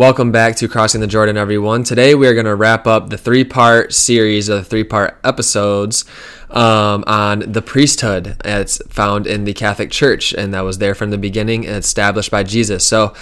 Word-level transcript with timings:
Welcome 0.00 0.32
back 0.32 0.56
to 0.56 0.66
Crossing 0.66 1.02
the 1.02 1.06
Jordan, 1.06 1.36
everyone. 1.36 1.84
Today 1.84 2.14
we 2.14 2.26
are 2.26 2.32
going 2.32 2.46
to 2.46 2.54
wrap 2.54 2.86
up 2.86 3.10
the 3.10 3.18
three 3.18 3.44
part 3.44 3.92
series 3.92 4.48
of 4.48 4.66
three 4.66 4.82
part 4.82 5.20
episodes 5.24 6.06
um, 6.48 7.04
on 7.06 7.40
the 7.40 7.60
priesthood. 7.60 8.34
It's 8.42 8.80
found 8.88 9.26
in 9.26 9.44
the 9.44 9.52
Catholic 9.52 9.90
Church, 9.90 10.32
and 10.32 10.54
that 10.54 10.62
was 10.62 10.78
there 10.78 10.94
from 10.94 11.10
the 11.10 11.18
beginning 11.18 11.66
and 11.66 11.76
established 11.76 12.30
by 12.30 12.44
Jesus. 12.44 12.86
So, 12.86 13.12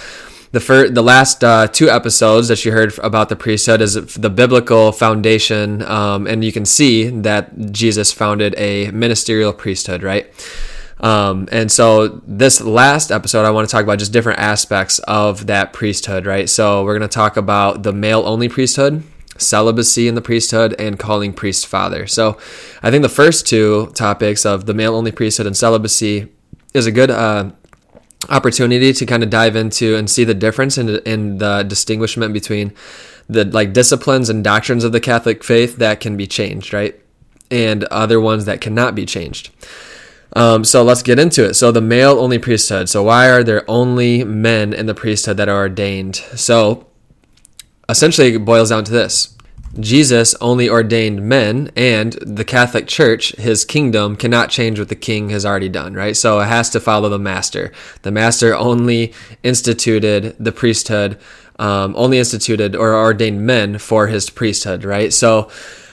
the 0.53 0.61
first, 0.61 0.95
the 0.95 1.01
last 1.03 1.43
uh, 1.43 1.67
two 1.67 1.89
episodes 1.89 2.47
that 2.47 2.63
you 2.63 2.71
heard 2.71 2.97
about 2.99 3.27
the 3.27 3.35
priesthood 3.35 3.81
is 3.81 3.95
the 3.95 4.29
biblical 4.29 4.93
foundation, 4.93 5.81
um, 5.81 6.27
and 6.27 6.45
you 6.45 6.53
can 6.53 6.65
see 6.65 7.09
that 7.09 7.73
Jesus 7.73 8.13
founded 8.13 8.55
a 8.57 8.89
ministerial 8.91 9.51
priesthood, 9.51 10.01
right? 10.01 10.33
Um, 10.99 11.47
and 11.51 11.71
so 11.71 12.21
this 12.27 12.61
last 12.61 13.11
episode, 13.11 13.45
I 13.45 13.51
want 13.51 13.67
to 13.67 13.71
talk 13.71 13.83
about 13.83 13.99
just 13.99 14.11
different 14.11 14.39
aspects 14.39 14.99
of 14.99 15.47
that 15.47 15.71
priesthood, 15.71 16.25
right? 16.25 16.49
So 16.49 16.83
we're 16.83 16.97
going 16.97 17.09
to 17.09 17.13
talk 17.13 17.37
about 17.37 17.83
the 17.83 17.93
male 17.93 18.23
only 18.25 18.49
priesthood, 18.49 19.03
celibacy 19.37 20.07
in 20.07 20.15
the 20.15 20.21
priesthood, 20.21 20.75
and 20.77 20.99
calling 20.99 21.33
priest 21.33 21.67
father. 21.67 22.05
So 22.05 22.37
I 22.83 22.91
think 22.91 23.03
the 23.03 23.09
first 23.09 23.47
two 23.47 23.91
topics 23.95 24.45
of 24.45 24.65
the 24.65 24.73
male 24.73 24.95
only 24.95 25.11
priesthood 25.11 25.47
and 25.47 25.55
celibacy 25.55 26.27
is 26.73 26.85
a 26.85 26.91
good 26.91 27.09
uh, 27.09 27.51
opportunity 28.27 28.91
to 28.91 29.05
kind 29.05 29.23
of 29.23 29.29
dive 29.29 29.55
into 29.55 29.95
and 29.95 30.09
see 30.09 30.25
the 30.25 30.33
difference 30.33 30.77
in, 30.77 30.89
in 30.99 31.37
the 31.37 31.63
distinguishment 31.63 32.33
between 32.33 32.73
the 33.29 33.45
like 33.45 33.73
disciplines 33.73 34.29
and 34.29 34.43
doctrines 34.43 34.83
of 34.83 34.91
the 34.91 34.99
Catholic 34.99 35.43
faith 35.43 35.77
that 35.77 36.01
can 36.01 36.17
be 36.17 36.27
changed, 36.27 36.73
right? 36.73 36.99
And 37.49 37.85
other 37.85 38.19
ones 38.19 38.45
that 38.45 38.59
cannot 38.59 38.95
be 38.95 39.05
changed. 39.05 39.51
Um, 40.33 40.63
so 40.63 40.83
let's 40.83 41.01
get 41.01 41.19
into 41.19 41.43
it. 41.45 41.55
So 41.55 41.71
the 41.71 41.81
male 41.81 42.19
only 42.19 42.37
priesthood. 42.37 42.89
So 42.89 43.03
why 43.03 43.29
are 43.29 43.43
there 43.43 43.63
only 43.67 44.23
men 44.23 44.73
in 44.73 44.85
the 44.85 44.93
priesthood 44.93 45.37
that 45.37 45.49
are 45.49 45.57
ordained? 45.57 46.15
So 46.15 46.87
essentially 47.87 48.33
it 48.35 48.45
boils 48.45 48.69
down 48.69 48.83
to 48.85 48.91
this. 48.91 49.35
Jesus 49.79 50.33
only 50.41 50.67
ordained 50.67 51.21
men, 51.21 51.71
and 51.75 52.13
the 52.13 52.43
Catholic 52.43 52.87
Church, 52.87 53.35
his 53.35 53.65
kingdom, 53.65 54.15
cannot 54.15 54.49
change 54.49 54.79
what 54.79 54.89
the 54.89 54.95
king 54.95 55.29
has 55.29 55.45
already 55.45 55.69
done, 55.69 55.93
right? 55.93 56.17
So 56.17 56.39
it 56.39 56.47
has 56.47 56.71
to 56.71 56.79
follow 56.79 57.07
the 57.07 57.19
master. 57.19 57.71
The 58.01 58.11
master 58.11 58.55
only 58.55 59.13
instituted 59.43 60.35
the 60.39 60.51
priesthood, 60.51 61.19
um, 61.59 61.93
only 61.95 62.17
instituted 62.17 62.75
or 62.75 62.95
ordained 62.95 63.45
men 63.45 63.77
for 63.77 64.07
his 64.07 64.29
priesthood, 64.31 64.83
right? 64.83 65.13
So 65.13 65.51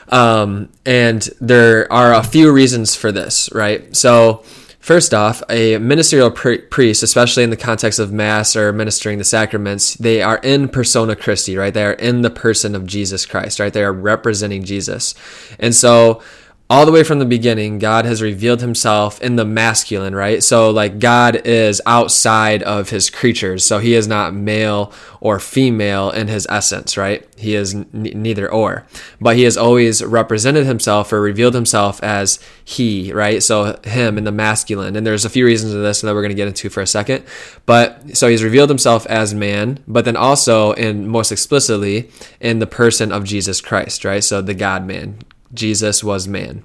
um, 0.08 0.68
and 0.84 1.22
there 1.40 1.90
are 1.92 2.14
a 2.14 2.22
few 2.22 2.52
reasons 2.52 2.94
for 2.94 3.12
this, 3.12 3.50
right? 3.52 3.94
So, 3.96 4.44
first 4.78 5.12
off, 5.12 5.42
a 5.50 5.78
ministerial 5.78 6.30
priest, 6.30 7.02
especially 7.02 7.42
in 7.42 7.50
the 7.50 7.56
context 7.56 7.98
of 7.98 8.12
Mass 8.12 8.54
or 8.54 8.72
ministering 8.72 9.18
the 9.18 9.24
sacraments, 9.24 9.94
they 9.94 10.22
are 10.22 10.38
in 10.38 10.68
persona 10.68 11.16
Christi, 11.16 11.56
right? 11.56 11.74
They 11.74 11.84
are 11.84 11.92
in 11.92 12.22
the 12.22 12.30
person 12.30 12.74
of 12.74 12.86
Jesus 12.86 13.26
Christ, 13.26 13.58
right? 13.58 13.72
They 13.72 13.84
are 13.84 13.92
representing 13.92 14.64
Jesus. 14.64 15.14
And 15.58 15.74
so, 15.74 16.22
all 16.68 16.84
the 16.84 16.90
way 16.90 17.04
from 17.04 17.20
the 17.20 17.24
beginning, 17.24 17.78
God 17.78 18.06
has 18.06 18.20
revealed 18.20 18.60
himself 18.60 19.20
in 19.20 19.36
the 19.36 19.44
masculine, 19.44 20.16
right? 20.16 20.42
So, 20.42 20.68
like, 20.68 20.98
God 20.98 21.36
is 21.44 21.80
outside 21.86 22.60
of 22.64 22.90
his 22.90 23.08
creatures. 23.08 23.62
So, 23.62 23.78
he 23.78 23.94
is 23.94 24.08
not 24.08 24.34
male 24.34 24.92
or 25.20 25.38
female 25.38 26.10
in 26.10 26.26
his 26.26 26.44
essence, 26.50 26.96
right? 26.96 27.24
He 27.36 27.54
is 27.54 27.72
n- 27.72 27.86
neither 27.92 28.50
or. 28.50 28.84
But 29.20 29.36
he 29.36 29.44
has 29.44 29.56
always 29.56 30.02
represented 30.04 30.66
himself 30.66 31.12
or 31.12 31.20
revealed 31.20 31.54
himself 31.54 32.02
as 32.02 32.40
he, 32.64 33.12
right? 33.12 33.44
So, 33.44 33.78
him 33.84 34.18
in 34.18 34.24
the 34.24 34.32
masculine. 34.32 34.96
And 34.96 35.06
there's 35.06 35.24
a 35.24 35.30
few 35.30 35.46
reasons 35.46 35.72
of 35.72 35.82
this 35.82 36.00
that 36.00 36.14
we're 36.14 36.22
going 36.22 36.30
to 36.30 36.34
get 36.34 36.48
into 36.48 36.68
for 36.68 36.80
a 36.80 36.86
second. 36.86 37.24
But 37.64 38.16
so, 38.16 38.26
he's 38.26 38.42
revealed 38.42 38.70
himself 38.70 39.06
as 39.06 39.32
man, 39.32 39.78
but 39.86 40.04
then 40.04 40.16
also, 40.16 40.72
and 40.72 41.06
most 41.06 41.30
explicitly, 41.30 42.10
in 42.40 42.58
the 42.58 42.66
person 42.66 43.12
of 43.12 43.22
Jesus 43.22 43.60
Christ, 43.60 44.04
right? 44.04 44.24
So, 44.24 44.42
the 44.42 44.54
God 44.54 44.84
man, 44.84 45.18
Jesus 45.54 46.02
was 46.02 46.28
man. 46.28 46.64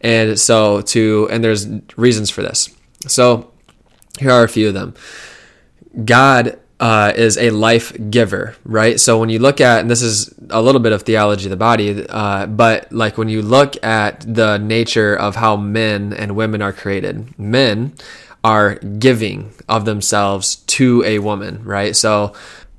And 0.00 0.38
so 0.38 0.80
to 0.82 1.28
and 1.30 1.42
there's 1.42 1.66
reasons 1.96 2.30
for 2.30 2.42
this. 2.42 2.70
So 3.06 3.52
here 4.18 4.30
are 4.30 4.44
a 4.44 4.48
few 4.48 4.68
of 4.68 4.74
them. 4.74 4.94
God 6.04 6.58
uh, 6.80 7.12
is 7.14 7.36
a 7.36 7.50
life 7.50 7.92
giver, 8.10 8.56
right? 8.64 8.98
So 8.98 9.18
when 9.18 9.28
you 9.28 9.38
look 9.38 9.60
at, 9.60 9.80
and 9.80 9.90
this 9.90 10.00
is 10.00 10.34
a 10.48 10.62
little 10.62 10.80
bit 10.80 10.92
of 10.92 11.02
theology 11.02 11.44
of 11.44 11.50
the 11.50 11.56
body, 11.56 12.06
uh, 12.08 12.46
but 12.46 12.90
like 12.90 13.18
when 13.18 13.28
you 13.28 13.42
look 13.42 13.82
at 13.84 14.20
the 14.20 14.56
nature 14.58 15.14
of 15.14 15.36
how 15.36 15.56
men 15.56 16.14
and 16.14 16.34
women 16.34 16.62
are 16.62 16.72
created, 16.72 17.38
men 17.38 17.92
are 18.42 18.76
giving 18.76 19.52
of 19.68 19.84
themselves 19.84 20.56
to 20.56 21.04
a 21.04 21.18
woman, 21.18 21.62
right? 21.64 21.94
So, 21.94 22.32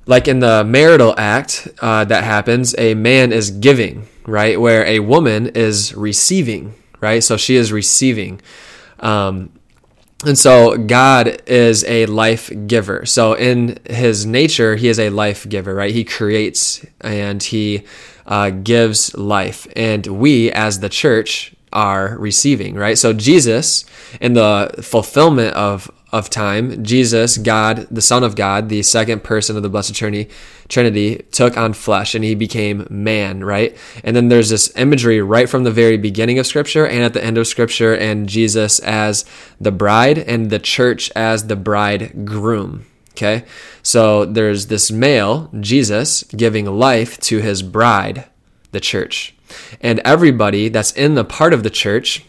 like 0.06 0.26
in 0.26 0.40
the 0.40 0.64
marital 0.64 1.14
act 1.16 1.68
uh, 1.80 2.04
that 2.06 2.24
happens, 2.24 2.74
a 2.76 2.94
man 2.94 3.32
is 3.32 3.52
giving, 3.52 4.08
right? 4.26 4.60
Where 4.60 4.84
a 4.86 5.00
woman 5.00 5.48
is 5.48 5.94
receiving, 5.94 6.74
right? 7.00 7.22
So 7.22 7.36
she 7.36 7.56
is 7.56 7.72
receiving. 7.72 8.40
Um, 9.00 9.50
and 10.24 10.38
so 10.38 10.76
God 10.78 11.42
is 11.46 11.84
a 11.84 12.06
life 12.06 12.50
giver. 12.66 13.04
So 13.06 13.34
in 13.34 13.78
his 13.88 14.24
nature, 14.24 14.76
he 14.76 14.88
is 14.88 15.00
a 15.00 15.10
life 15.10 15.48
giver, 15.48 15.74
right? 15.74 15.92
He 15.92 16.04
creates 16.04 16.84
and 17.00 17.42
he 17.42 17.84
uh, 18.26 18.50
gives 18.50 19.16
life. 19.16 19.66
And 19.74 20.06
we, 20.06 20.52
as 20.52 20.78
the 20.78 20.88
church, 20.88 21.54
are 21.72 22.16
receiving, 22.18 22.74
right? 22.74 22.98
So 22.98 23.12
Jesus, 23.12 23.84
in 24.20 24.34
the 24.34 24.72
fulfillment 24.82 25.54
of 25.54 25.90
of 26.12 26.28
time, 26.28 26.84
Jesus, 26.84 27.38
God, 27.38 27.86
the 27.90 28.02
Son 28.02 28.22
of 28.22 28.36
God, 28.36 28.68
the 28.68 28.82
second 28.82 29.24
person 29.24 29.56
of 29.56 29.62
the 29.62 29.70
Blessed 29.70 29.94
Trinity, 29.94 30.30
Trinity, 30.68 31.24
took 31.32 31.56
on 31.56 31.72
flesh 31.72 32.14
and 32.14 32.22
he 32.22 32.34
became 32.34 32.86
man, 32.90 33.42
right? 33.42 33.76
And 34.04 34.14
then 34.14 34.28
there's 34.28 34.50
this 34.50 34.76
imagery 34.76 35.22
right 35.22 35.48
from 35.48 35.64
the 35.64 35.70
very 35.70 35.96
beginning 35.96 36.38
of 36.38 36.46
Scripture 36.46 36.86
and 36.86 37.02
at 37.02 37.14
the 37.14 37.24
end 37.24 37.38
of 37.38 37.46
Scripture, 37.46 37.94
and 37.94 38.28
Jesus 38.28 38.78
as 38.80 39.24
the 39.60 39.72
bride 39.72 40.18
and 40.18 40.50
the 40.50 40.58
church 40.58 41.10
as 41.16 41.46
the 41.46 41.56
bridegroom. 41.56 42.86
Okay, 43.12 43.44
so 43.82 44.24
there's 44.24 44.68
this 44.68 44.90
male, 44.90 45.50
Jesus, 45.60 46.22
giving 46.24 46.64
life 46.66 47.18
to 47.20 47.40
his 47.40 47.62
bride, 47.62 48.24
the 48.70 48.80
church. 48.80 49.34
And 49.82 50.00
everybody 50.00 50.70
that's 50.70 50.92
in 50.92 51.14
the 51.14 51.24
part 51.24 51.52
of 51.52 51.62
the 51.62 51.70
church, 51.70 52.24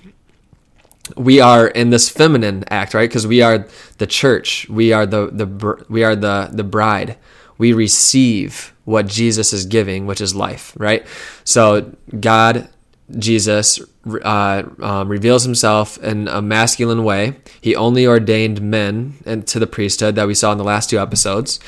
we 1.17 1.39
are 1.39 1.67
in 1.67 1.89
this 1.89 2.09
feminine 2.09 2.63
act, 2.69 2.93
right? 2.93 3.09
Because 3.09 3.27
we 3.27 3.41
are 3.41 3.67
the 3.97 4.07
church. 4.07 4.67
We 4.69 4.93
are 4.93 5.05
the 5.05 5.27
the 5.27 5.85
we 5.89 6.03
are 6.03 6.15
the 6.15 6.49
the 6.51 6.63
bride. 6.63 7.17
We 7.57 7.73
receive 7.73 8.73
what 8.85 9.07
Jesus 9.07 9.53
is 9.53 9.65
giving, 9.65 10.05
which 10.05 10.21
is 10.21 10.35
life, 10.35 10.73
right? 10.77 11.05
So 11.43 11.93
God, 12.19 12.69
Jesus, 13.17 13.79
uh, 14.23 14.63
um, 14.81 15.09
reveals 15.09 15.43
Himself 15.43 15.97
in 15.99 16.27
a 16.27 16.41
masculine 16.41 17.03
way. 17.03 17.35
He 17.61 17.75
only 17.75 18.07
ordained 18.07 18.61
men 18.61 19.15
and 19.25 19.45
to 19.47 19.59
the 19.59 19.67
priesthood 19.67 20.15
that 20.15 20.27
we 20.27 20.33
saw 20.33 20.51
in 20.51 20.57
the 20.57 20.63
last 20.63 20.89
two 20.89 20.99
episodes, 20.99 21.59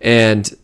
and 0.00 0.56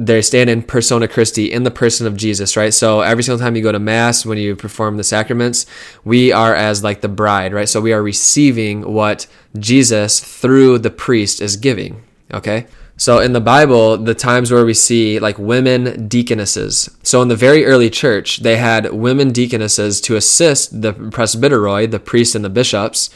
they 0.00 0.22
stand 0.22 0.48
in 0.48 0.62
persona 0.62 1.06
Christi 1.06 1.52
in 1.52 1.64
the 1.64 1.70
person 1.70 2.06
of 2.06 2.16
Jesus, 2.16 2.56
right? 2.56 2.72
So 2.72 3.02
every 3.02 3.22
single 3.22 3.38
time 3.38 3.54
you 3.54 3.62
go 3.62 3.70
to 3.70 3.78
mass, 3.78 4.24
when 4.24 4.38
you 4.38 4.56
perform 4.56 4.96
the 4.96 5.04
sacraments, 5.04 5.66
we 6.04 6.32
are 6.32 6.54
as 6.54 6.82
like 6.82 7.02
the 7.02 7.08
bride, 7.08 7.52
right? 7.52 7.68
So 7.68 7.82
we 7.82 7.92
are 7.92 8.02
receiving 8.02 8.94
what 8.94 9.26
Jesus 9.58 10.18
through 10.18 10.78
the 10.78 10.90
priest 10.90 11.42
is 11.42 11.58
giving, 11.58 12.02
okay? 12.32 12.66
So 12.96 13.18
in 13.18 13.34
the 13.34 13.42
Bible, 13.42 13.98
the 13.98 14.14
times 14.14 14.50
where 14.50 14.64
we 14.64 14.72
see 14.72 15.18
like 15.18 15.38
women 15.38 16.08
deaconesses. 16.08 16.88
So 17.02 17.20
in 17.20 17.28
the 17.28 17.36
very 17.36 17.66
early 17.66 17.90
church, 17.90 18.38
they 18.38 18.56
had 18.56 18.92
women 18.94 19.32
deaconesses 19.32 20.00
to 20.02 20.16
assist 20.16 20.80
the 20.80 20.94
presbyteroi, 20.94 21.90
the 21.90 22.00
priests 22.00 22.34
and 22.34 22.44
the 22.44 22.50
bishops, 22.50 23.10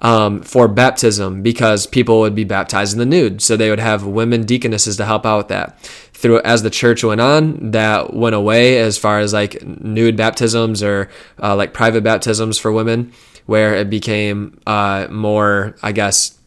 um, 0.00 0.42
for 0.42 0.66
baptism 0.66 1.42
because 1.42 1.86
people 1.86 2.20
would 2.20 2.34
be 2.34 2.44
baptized 2.44 2.92
in 2.92 2.98
the 2.98 3.06
nude. 3.06 3.42
So 3.42 3.56
they 3.56 3.70
would 3.70 3.80
have 3.80 4.06
women 4.06 4.44
deaconesses 4.44 4.96
to 4.96 5.04
help 5.04 5.26
out 5.26 5.38
with 5.38 5.48
that 5.48 5.78
through 6.20 6.40
as 6.42 6.62
the 6.62 6.70
church 6.70 7.02
went 7.02 7.20
on, 7.20 7.70
that 7.70 8.12
went 8.12 8.34
away 8.34 8.78
as 8.78 8.98
far 8.98 9.20
as 9.20 9.32
like 9.32 9.62
nude 9.64 10.16
baptisms 10.16 10.82
or 10.82 11.08
uh, 11.42 11.56
like 11.56 11.72
private 11.72 12.04
baptisms 12.04 12.58
for 12.58 12.70
women, 12.70 13.12
where 13.46 13.74
it 13.74 13.88
became 13.88 14.60
uh, 14.66 15.06
more, 15.10 15.74
I 15.82 15.92
guess, 15.92 16.38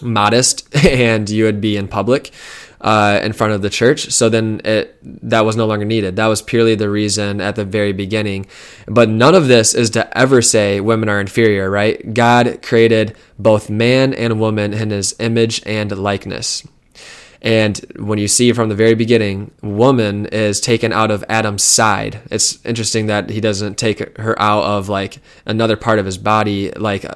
modest, 0.00 0.74
and 0.86 1.28
you 1.28 1.44
would 1.44 1.60
be 1.60 1.76
in 1.76 1.88
public. 1.88 2.30
Uh, 2.82 3.20
in 3.22 3.34
front 3.34 3.52
of 3.52 3.60
the 3.60 3.68
church. 3.68 4.10
So 4.10 4.30
then 4.30 4.62
it 4.64 4.96
that 5.28 5.42
was 5.42 5.54
no 5.54 5.66
longer 5.66 5.84
needed. 5.84 6.16
That 6.16 6.28
was 6.28 6.40
purely 6.40 6.74
the 6.74 6.88
reason 6.88 7.38
at 7.38 7.54
the 7.54 7.64
very 7.66 7.92
beginning. 7.92 8.46
But 8.86 9.10
none 9.10 9.34
of 9.34 9.48
this 9.48 9.74
is 9.74 9.90
to 9.90 10.16
ever 10.16 10.40
say 10.40 10.80
women 10.80 11.10
are 11.10 11.20
inferior, 11.20 11.70
right? 11.70 12.14
God 12.14 12.62
created 12.62 13.14
both 13.38 13.68
man 13.68 14.14
and 14.14 14.40
woman 14.40 14.72
in 14.72 14.88
his 14.88 15.14
image 15.18 15.62
and 15.66 15.94
likeness. 15.94 16.66
And 17.42 17.78
when 17.96 18.18
you 18.18 18.28
see 18.28 18.52
from 18.52 18.68
the 18.68 18.74
very 18.74 18.94
beginning, 18.94 19.50
woman 19.62 20.26
is 20.26 20.60
taken 20.60 20.92
out 20.92 21.10
of 21.10 21.24
Adam's 21.28 21.62
side. 21.62 22.20
It's 22.30 22.64
interesting 22.66 23.06
that 23.06 23.30
he 23.30 23.40
doesn't 23.40 23.78
take 23.78 24.18
her 24.18 24.40
out 24.40 24.64
of 24.64 24.90
like 24.90 25.18
another 25.46 25.76
part 25.76 25.98
of 25.98 26.04
his 26.04 26.18
body, 26.18 26.70
like 26.72 27.06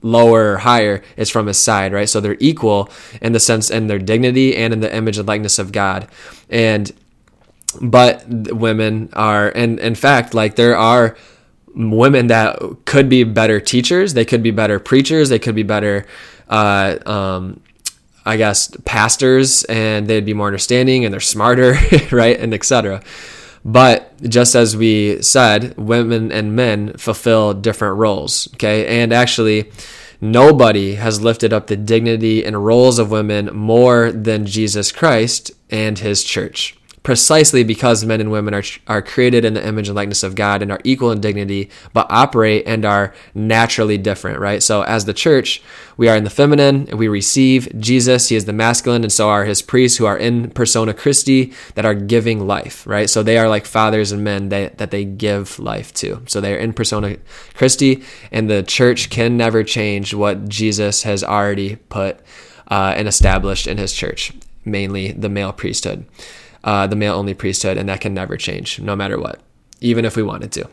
lower 0.00 0.52
or 0.52 0.58
higher. 0.58 1.02
It's 1.16 1.30
from 1.30 1.46
his 1.46 1.58
side, 1.58 1.92
right? 1.92 2.08
So 2.08 2.20
they're 2.20 2.38
equal 2.40 2.88
in 3.20 3.32
the 3.32 3.40
sense 3.40 3.70
in 3.70 3.86
their 3.86 3.98
dignity 3.98 4.56
and 4.56 4.72
in 4.72 4.80
the 4.80 4.94
image 4.94 5.18
and 5.18 5.28
likeness 5.28 5.58
of 5.58 5.72
God. 5.72 6.08
And 6.48 6.90
but 7.80 8.26
women 8.26 9.10
are, 9.12 9.50
and 9.50 9.78
in 9.78 9.94
fact, 9.94 10.34
like 10.34 10.56
there 10.56 10.76
are 10.76 11.16
women 11.74 12.28
that 12.28 12.58
could 12.84 13.08
be 13.08 13.24
better 13.24 13.60
teachers, 13.60 14.14
they 14.14 14.24
could 14.24 14.42
be 14.42 14.50
better 14.50 14.80
preachers, 14.80 15.28
they 15.28 15.38
could 15.38 15.54
be 15.54 15.62
better. 15.62 16.06
Uh, 16.48 16.98
um, 17.06 17.60
I 18.24 18.36
guess 18.36 18.70
pastors 18.84 19.64
and 19.64 20.06
they'd 20.06 20.24
be 20.24 20.34
more 20.34 20.46
understanding 20.46 21.04
and 21.04 21.12
they're 21.12 21.20
smarter, 21.20 21.76
right? 22.12 22.38
And 22.38 22.52
etc. 22.54 23.02
But 23.64 24.20
just 24.22 24.54
as 24.54 24.76
we 24.76 25.20
said, 25.22 25.76
women 25.76 26.32
and 26.32 26.56
men 26.56 26.96
fulfill 26.96 27.54
different 27.54 27.98
roles, 27.98 28.48
okay? 28.54 29.02
And 29.02 29.12
actually, 29.12 29.70
nobody 30.20 30.94
has 30.94 31.20
lifted 31.20 31.52
up 31.52 31.66
the 31.66 31.76
dignity 31.76 32.44
and 32.44 32.64
roles 32.64 32.98
of 32.98 33.10
women 33.10 33.46
more 33.54 34.12
than 34.12 34.46
Jesus 34.46 34.92
Christ 34.92 35.50
and 35.70 35.98
his 35.98 36.24
church 36.24 36.79
precisely 37.02 37.64
because 37.64 38.04
men 38.04 38.20
and 38.20 38.30
women 38.30 38.52
are, 38.52 38.62
are 38.86 39.00
created 39.00 39.44
in 39.44 39.54
the 39.54 39.66
image 39.66 39.88
and 39.88 39.96
likeness 39.96 40.22
of 40.22 40.34
God 40.34 40.60
and 40.60 40.70
are 40.70 40.80
equal 40.84 41.10
in 41.10 41.20
dignity, 41.20 41.70
but 41.94 42.06
operate 42.10 42.64
and 42.66 42.84
are 42.84 43.14
naturally 43.34 43.96
different, 43.96 44.38
right? 44.38 44.62
So, 44.62 44.82
as 44.82 45.06
the 45.06 45.14
church, 45.14 45.62
we 45.96 46.08
are 46.08 46.16
in 46.16 46.24
the 46.24 46.30
feminine 46.30 46.88
and 46.88 46.98
we 46.98 47.08
receive 47.08 47.68
Jesus. 47.78 48.28
He 48.28 48.36
is 48.36 48.44
the 48.44 48.52
masculine, 48.52 49.02
and 49.02 49.12
so 49.12 49.30
are 49.30 49.44
his 49.44 49.62
priests 49.62 49.96
who 49.96 50.04
are 50.04 50.18
in 50.18 50.50
persona 50.50 50.92
Christi 50.92 51.52
that 51.74 51.86
are 51.86 51.94
giving 51.94 52.46
life, 52.46 52.86
right? 52.86 53.08
So, 53.08 53.22
they 53.22 53.38
are 53.38 53.48
like 53.48 53.64
fathers 53.64 54.12
and 54.12 54.22
men 54.22 54.50
that, 54.50 54.78
that 54.78 54.90
they 54.90 55.04
give 55.04 55.58
life 55.58 55.94
to. 55.94 56.22
So, 56.26 56.40
they 56.40 56.54
are 56.54 56.58
in 56.58 56.74
persona 56.74 57.16
Christi, 57.54 58.02
and 58.30 58.50
the 58.50 58.62
church 58.62 59.08
can 59.08 59.38
never 59.38 59.64
change 59.64 60.12
what 60.12 60.48
Jesus 60.48 61.04
has 61.04 61.24
already 61.24 61.76
put 61.76 62.20
uh, 62.68 62.92
and 62.94 63.08
established 63.08 63.66
in 63.66 63.78
his 63.78 63.94
church, 63.94 64.32
mainly 64.66 65.12
the 65.12 65.30
male 65.30 65.52
priesthood 65.52 66.04
uh, 66.64 66.86
the 66.86 66.96
male 66.96 67.14
only 67.14 67.34
priesthood, 67.34 67.76
and 67.76 67.88
that 67.88 68.00
can 68.00 68.14
never 68.14 68.36
change, 68.36 68.80
no 68.80 68.94
matter 68.94 69.18
what, 69.18 69.40
even 69.80 70.04
if 70.04 70.16
we 70.16 70.22
wanted 70.22 70.52
to. 70.52 70.68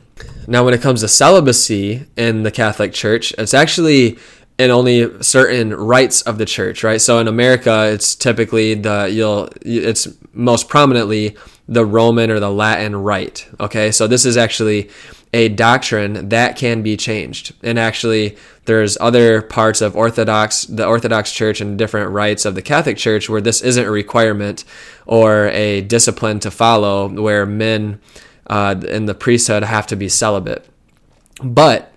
Now, 0.48 0.66
when 0.66 0.74
it 0.74 0.81
comes 0.81 1.01
to 1.01 1.07
celibacy 1.07 2.06
in 2.16 2.44
the 2.44 2.51
Catholic 2.51 2.94
Church, 2.94 3.34
it's 3.38 3.54
actually 3.54 4.18
in 4.57 4.72
only 4.72 5.22
certain 5.22 5.74
rites 5.74 6.22
of 6.24 6.38
the 6.38 6.45
church, 6.45 6.84
right? 6.84 7.00
So 7.00 7.19
in 7.19 7.28
America, 7.28 7.89
it's 7.92 8.16
typically 8.16 8.74
the 8.74 9.10
you'll 9.12 9.50
it's 9.62 10.07
most 10.34 10.68
prominently 10.68 11.38
the 11.67 11.85
Roman 11.85 12.31
or 12.31 12.39
the 12.39 12.51
Latin 12.51 12.95
rite. 12.95 13.47
Okay, 13.59 13.91
so 13.91 14.07
this 14.07 14.25
is 14.25 14.37
actually 14.37 14.89
a 15.33 15.49
doctrine 15.49 16.29
that 16.29 16.55
can 16.55 16.81
be 16.81 16.95
changed. 16.95 17.53
And 17.61 17.77
actually, 17.77 18.37
there's 18.65 18.97
other 19.01 19.41
parts 19.41 19.81
of 19.81 19.95
Orthodox, 19.95 20.63
the 20.65 20.85
Orthodox 20.85 21.33
Church, 21.33 21.59
and 21.59 21.77
different 21.77 22.11
rites 22.11 22.45
of 22.45 22.55
the 22.55 22.61
Catholic 22.61 22.97
Church 22.97 23.29
where 23.29 23.41
this 23.41 23.61
isn't 23.61 23.85
a 23.85 23.91
requirement 23.91 24.63
or 25.05 25.47
a 25.49 25.81
discipline 25.81 26.39
to 26.39 26.51
follow, 26.51 27.09
where 27.09 27.45
men 27.45 27.99
uh, 28.47 28.75
in 28.87 29.05
the 29.05 29.13
priesthood 29.13 29.63
have 29.63 29.87
to 29.87 29.95
be 29.95 30.07
celibate. 30.07 30.65
But 31.43 31.93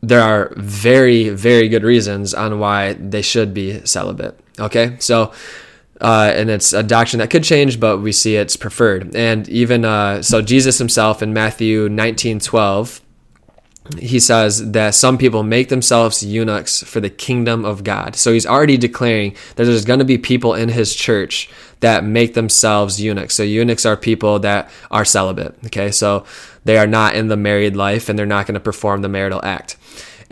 there 0.00 0.20
are 0.20 0.52
very, 0.56 1.28
very 1.28 1.68
good 1.68 1.82
reasons 1.82 2.34
on 2.34 2.58
why 2.58 2.94
they 2.94 3.22
should 3.22 3.52
be 3.52 3.84
celibate. 3.84 4.38
Okay, 4.58 4.96
so 4.98 5.32
uh, 6.02 6.32
and 6.34 6.50
it's 6.50 6.72
a 6.72 6.82
doctrine 6.82 7.20
that 7.20 7.30
could 7.30 7.44
change, 7.44 7.78
but 7.78 7.98
we 7.98 8.10
see 8.10 8.34
it's 8.34 8.56
preferred. 8.56 9.14
And 9.14 9.48
even 9.48 9.84
uh, 9.84 10.20
so, 10.22 10.42
Jesus 10.42 10.78
himself 10.78 11.22
in 11.22 11.32
Matthew 11.32 11.88
19 11.88 12.40
12, 12.40 13.00
he 13.98 14.18
says 14.18 14.72
that 14.72 14.94
some 14.94 15.16
people 15.16 15.44
make 15.44 15.68
themselves 15.68 16.22
eunuchs 16.22 16.82
for 16.82 17.00
the 17.00 17.10
kingdom 17.10 17.64
of 17.64 17.84
God. 17.84 18.16
So 18.16 18.32
he's 18.32 18.46
already 18.46 18.76
declaring 18.76 19.36
that 19.56 19.64
there's 19.64 19.84
going 19.84 19.98
to 19.98 20.04
be 20.04 20.18
people 20.18 20.54
in 20.54 20.68
his 20.68 20.94
church 20.94 21.48
that 21.80 22.04
make 22.04 22.34
themselves 22.34 23.00
eunuchs. 23.00 23.34
So 23.34 23.42
eunuchs 23.42 23.84
are 23.86 23.96
people 23.96 24.38
that 24.40 24.70
are 24.90 25.04
celibate. 25.04 25.56
Okay, 25.66 25.90
so 25.90 26.24
they 26.64 26.78
are 26.78 26.86
not 26.86 27.14
in 27.16 27.28
the 27.28 27.36
married 27.36 27.76
life 27.76 28.08
and 28.08 28.18
they're 28.18 28.26
not 28.26 28.46
going 28.46 28.54
to 28.54 28.60
perform 28.60 29.02
the 29.02 29.08
marital 29.08 29.40
act 29.44 29.76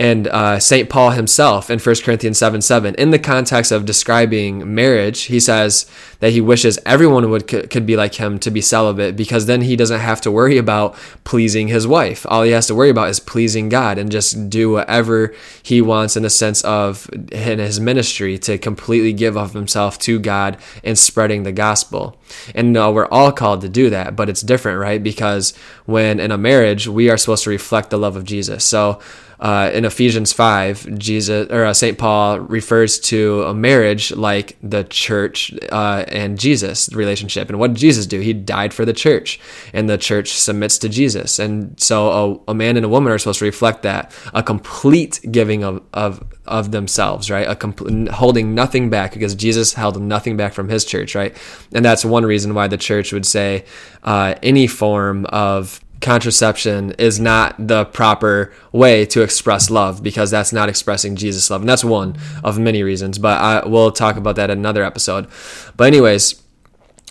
and 0.01 0.29
uh, 0.29 0.59
St. 0.59 0.89
Paul 0.89 1.11
himself 1.11 1.69
in 1.69 1.79
1 1.79 1.97
Corinthians 2.03 2.39
7 2.39 2.63
7, 2.63 2.95
in 2.95 3.11
the 3.11 3.19
context 3.19 3.71
of 3.71 3.85
describing 3.85 4.75
marriage, 4.75 5.25
he 5.25 5.39
says 5.39 5.85
that 6.21 6.33
he 6.33 6.41
wishes 6.41 6.79
everyone 6.87 7.29
would 7.29 7.47
could 7.47 7.85
be 7.85 7.97
like 7.97 8.15
him 8.15 8.39
to 8.39 8.51
be 8.51 8.63
celibate 8.63 9.15
because 9.15 9.45
then 9.45 9.61
he 9.61 9.77
doesn't 9.77 10.01
have 10.01 10.23
to 10.23 10.31
worry 10.31 10.57
about 10.57 10.95
pleasing 11.25 11.69
his 11.69 11.87
wife. 11.87 12.25
All 12.31 12.45
he 12.45 12.53
has 12.53 12.67
to 12.69 12.75
worry 12.75 12.89
about 12.89 13.11
is 13.11 13.21
pleasing 13.21 13.69
God 13.69 13.99
and 13.99 14.11
just 14.11 14.49
do 14.49 14.71
whatever 14.71 15.35
he 15.63 15.83
wants 15.83 16.17
in 16.17 16.23
the 16.23 16.31
sense 16.31 16.63
of 16.63 17.07
in 17.31 17.59
his 17.59 17.79
ministry 17.79 18.39
to 18.39 18.57
completely 18.57 19.13
give 19.13 19.37
of 19.37 19.53
himself 19.53 19.99
to 19.99 20.19
God 20.19 20.57
and 20.83 20.99
spreading 20.99 21.43
the 21.43 21.53
gospel. 21.53 22.19
And 22.55 22.73
no, 22.73 22.91
we're 22.91 23.09
all 23.09 23.33
called 23.33 23.61
to 23.61 23.69
do 23.69 23.91
that, 23.91 24.17
but 24.17 24.31
it's 24.31 24.41
different, 24.41 24.81
right? 24.81 25.03
Because 25.03 25.53
when 25.85 26.21
in 26.21 26.31
a 26.31 26.39
marriage, 26.39 26.89
we 26.89 27.11
are 27.11 27.19
supposed 27.19 27.45
to 27.45 27.51
reflect 27.51 27.91
the 27.91 27.99
love 27.99 28.17
of 28.17 28.25
Jesus. 28.25 28.65
So 28.65 28.99
uh, 29.41 29.71
in 29.73 29.87
Ephesians 29.87 30.33
5, 30.35 30.99
Jesus 30.99 31.51
or 31.51 31.65
uh, 31.65 31.73
St. 31.73 31.97
Paul 31.97 32.41
refers 32.41 33.01
to 33.01 33.43
a 33.45 33.55
marriage 33.55 34.13
like 34.13 34.59
the 34.63 34.85
church 34.85 35.53
uh, 35.73 36.05
and 36.09 36.39
Jesus 36.39 36.93
relationship. 36.93 37.49
And 37.49 37.59
what 37.59 37.73
did 37.73 37.79
Jesus 37.79 38.07
do? 38.07 38.21
He 38.21 38.35
died 38.35 38.75
for 38.75 38.85
the 38.85 38.93
church, 38.93 39.41
and 39.73 39.89
the 39.89 39.97
church 39.97 40.33
submits 40.33 40.77
to 40.79 40.91
Jesus. 40.91 41.39
And 41.39 41.81
so 41.81 42.43
a, 42.47 42.51
a 42.51 42.55
man 42.55 42.77
and 42.77 42.85
a 42.85 42.89
woman 42.89 43.13
are 43.13 43.19
supposed 43.19 43.39
to 43.39 43.47
reflect 43.47 43.83
that 43.83 44.15
a 44.35 44.43
complete 44.43 45.21
giving 45.31 45.65
of, 45.65 45.83
of 45.95 46.23
of 46.47 46.73
themselves, 46.73 47.31
right? 47.31 47.47
A 47.49 48.13
holding 48.13 48.55
nothing 48.55 48.91
back 48.91 49.13
because 49.13 49.35
Jesus 49.35 49.73
held 49.73 50.03
nothing 50.03 50.37
back 50.37 50.53
from 50.53 50.69
his 50.69 50.85
church, 50.85 51.15
right? 51.15 51.35
And 51.73 51.85
that's 51.85 52.05
one 52.05 52.27
reason 52.27 52.55
why 52.55 52.67
the 52.67 52.77
church 52.77 53.13
would 53.13 53.25
say 53.25 53.65
uh, 54.03 54.35
any 54.43 54.67
form 54.67 55.25
of 55.27 55.81
contraception 56.01 56.93
is 56.93 57.21
not 57.21 57.55
the 57.59 57.85
proper 57.85 58.53
way 58.73 59.05
to 59.07 59.23
express 59.23 59.71
love 59.71 60.03
because 60.03 60.31
that's 60.31 60.53
not 60.53 60.69
expressing 60.69 61.17
Jesus' 61.17 61.51
love. 61.51 61.63
And 61.63 61.69
that's 61.69 61.85
one 61.85 62.17
of 62.43 62.59
many 62.59 62.83
reasons, 62.83 63.19
but 63.19 63.41
I 63.41 63.67
will 63.67 63.93
talk 63.93 64.17
about 64.17 64.37
that 64.37 64.51
in 64.51 64.59
another 64.59 64.83
episode. 64.83 65.29
But, 65.77 65.89
anyways, 65.89 66.43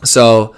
so 0.04 0.56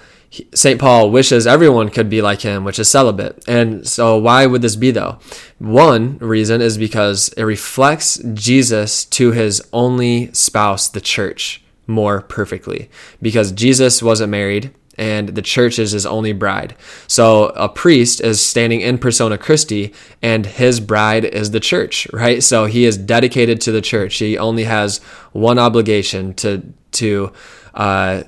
St. 0.54 0.80
Paul 0.80 1.12
wishes 1.12 1.46
everyone 1.46 1.90
could 1.90 2.10
be 2.10 2.22
like 2.22 2.42
him, 2.42 2.64
which 2.64 2.80
is 2.80 2.90
celibate. 2.90 3.44
And 3.48 3.88
so, 3.88 4.18
why 4.18 4.46
would 4.46 4.62
this 4.62 4.78
be 4.78 4.92
though? 4.92 5.20
One 5.60 6.18
reason 6.20 6.62
is 6.62 6.78
because 6.78 7.30
it 7.30 7.44
reflects 7.44 8.18
Jesus 8.34 9.04
to 9.06 9.32
his 9.32 9.62
only 9.74 10.34
spouse, 10.34 10.88
the 10.88 11.02
church, 11.02 11.62
more 11.86 12.22
perfectly. 12.22 12.90
Because 13.22 13.52
Jesus 13.52 14.02
wasn't 14.02 14.32
married, 14.32 14.74
and 14.98 15.30
the 15.30 15.42
church 15.42 15.80
is 15.80 15.92
his 15.92 16.06
only 16.06 16.34
bride. 16.34 16.76
So 17.08 17.46
a 17.50 17.70
priest 17.70 18.22
is 18.22 18.46
standing 18.46 18.82
in 18.82 18.98
persona 18.98 19.38
Christi, 19.38 19.94
and 20.22 20.46
his 20.46 20.80
bride 20.80 21.26
is 21.26 21.52
the 21.52 21.60
church, 21.60 22.08
right? 22.12 22.44
So 22.44 22.66
he 22.66 22.86
is 22.86 22.98
dedicated 22.98 23.62
to 23.62 23.72
the 23.72 23.82
church. 23.82 24.18
He 24.18 24.38
only 24.38 24.66
has 24.66 25.00
one 25.32 25.60
obligation 25.60 26.34
to 26.36 26.62
to 26.92 27.32
uh, 27.74 28.24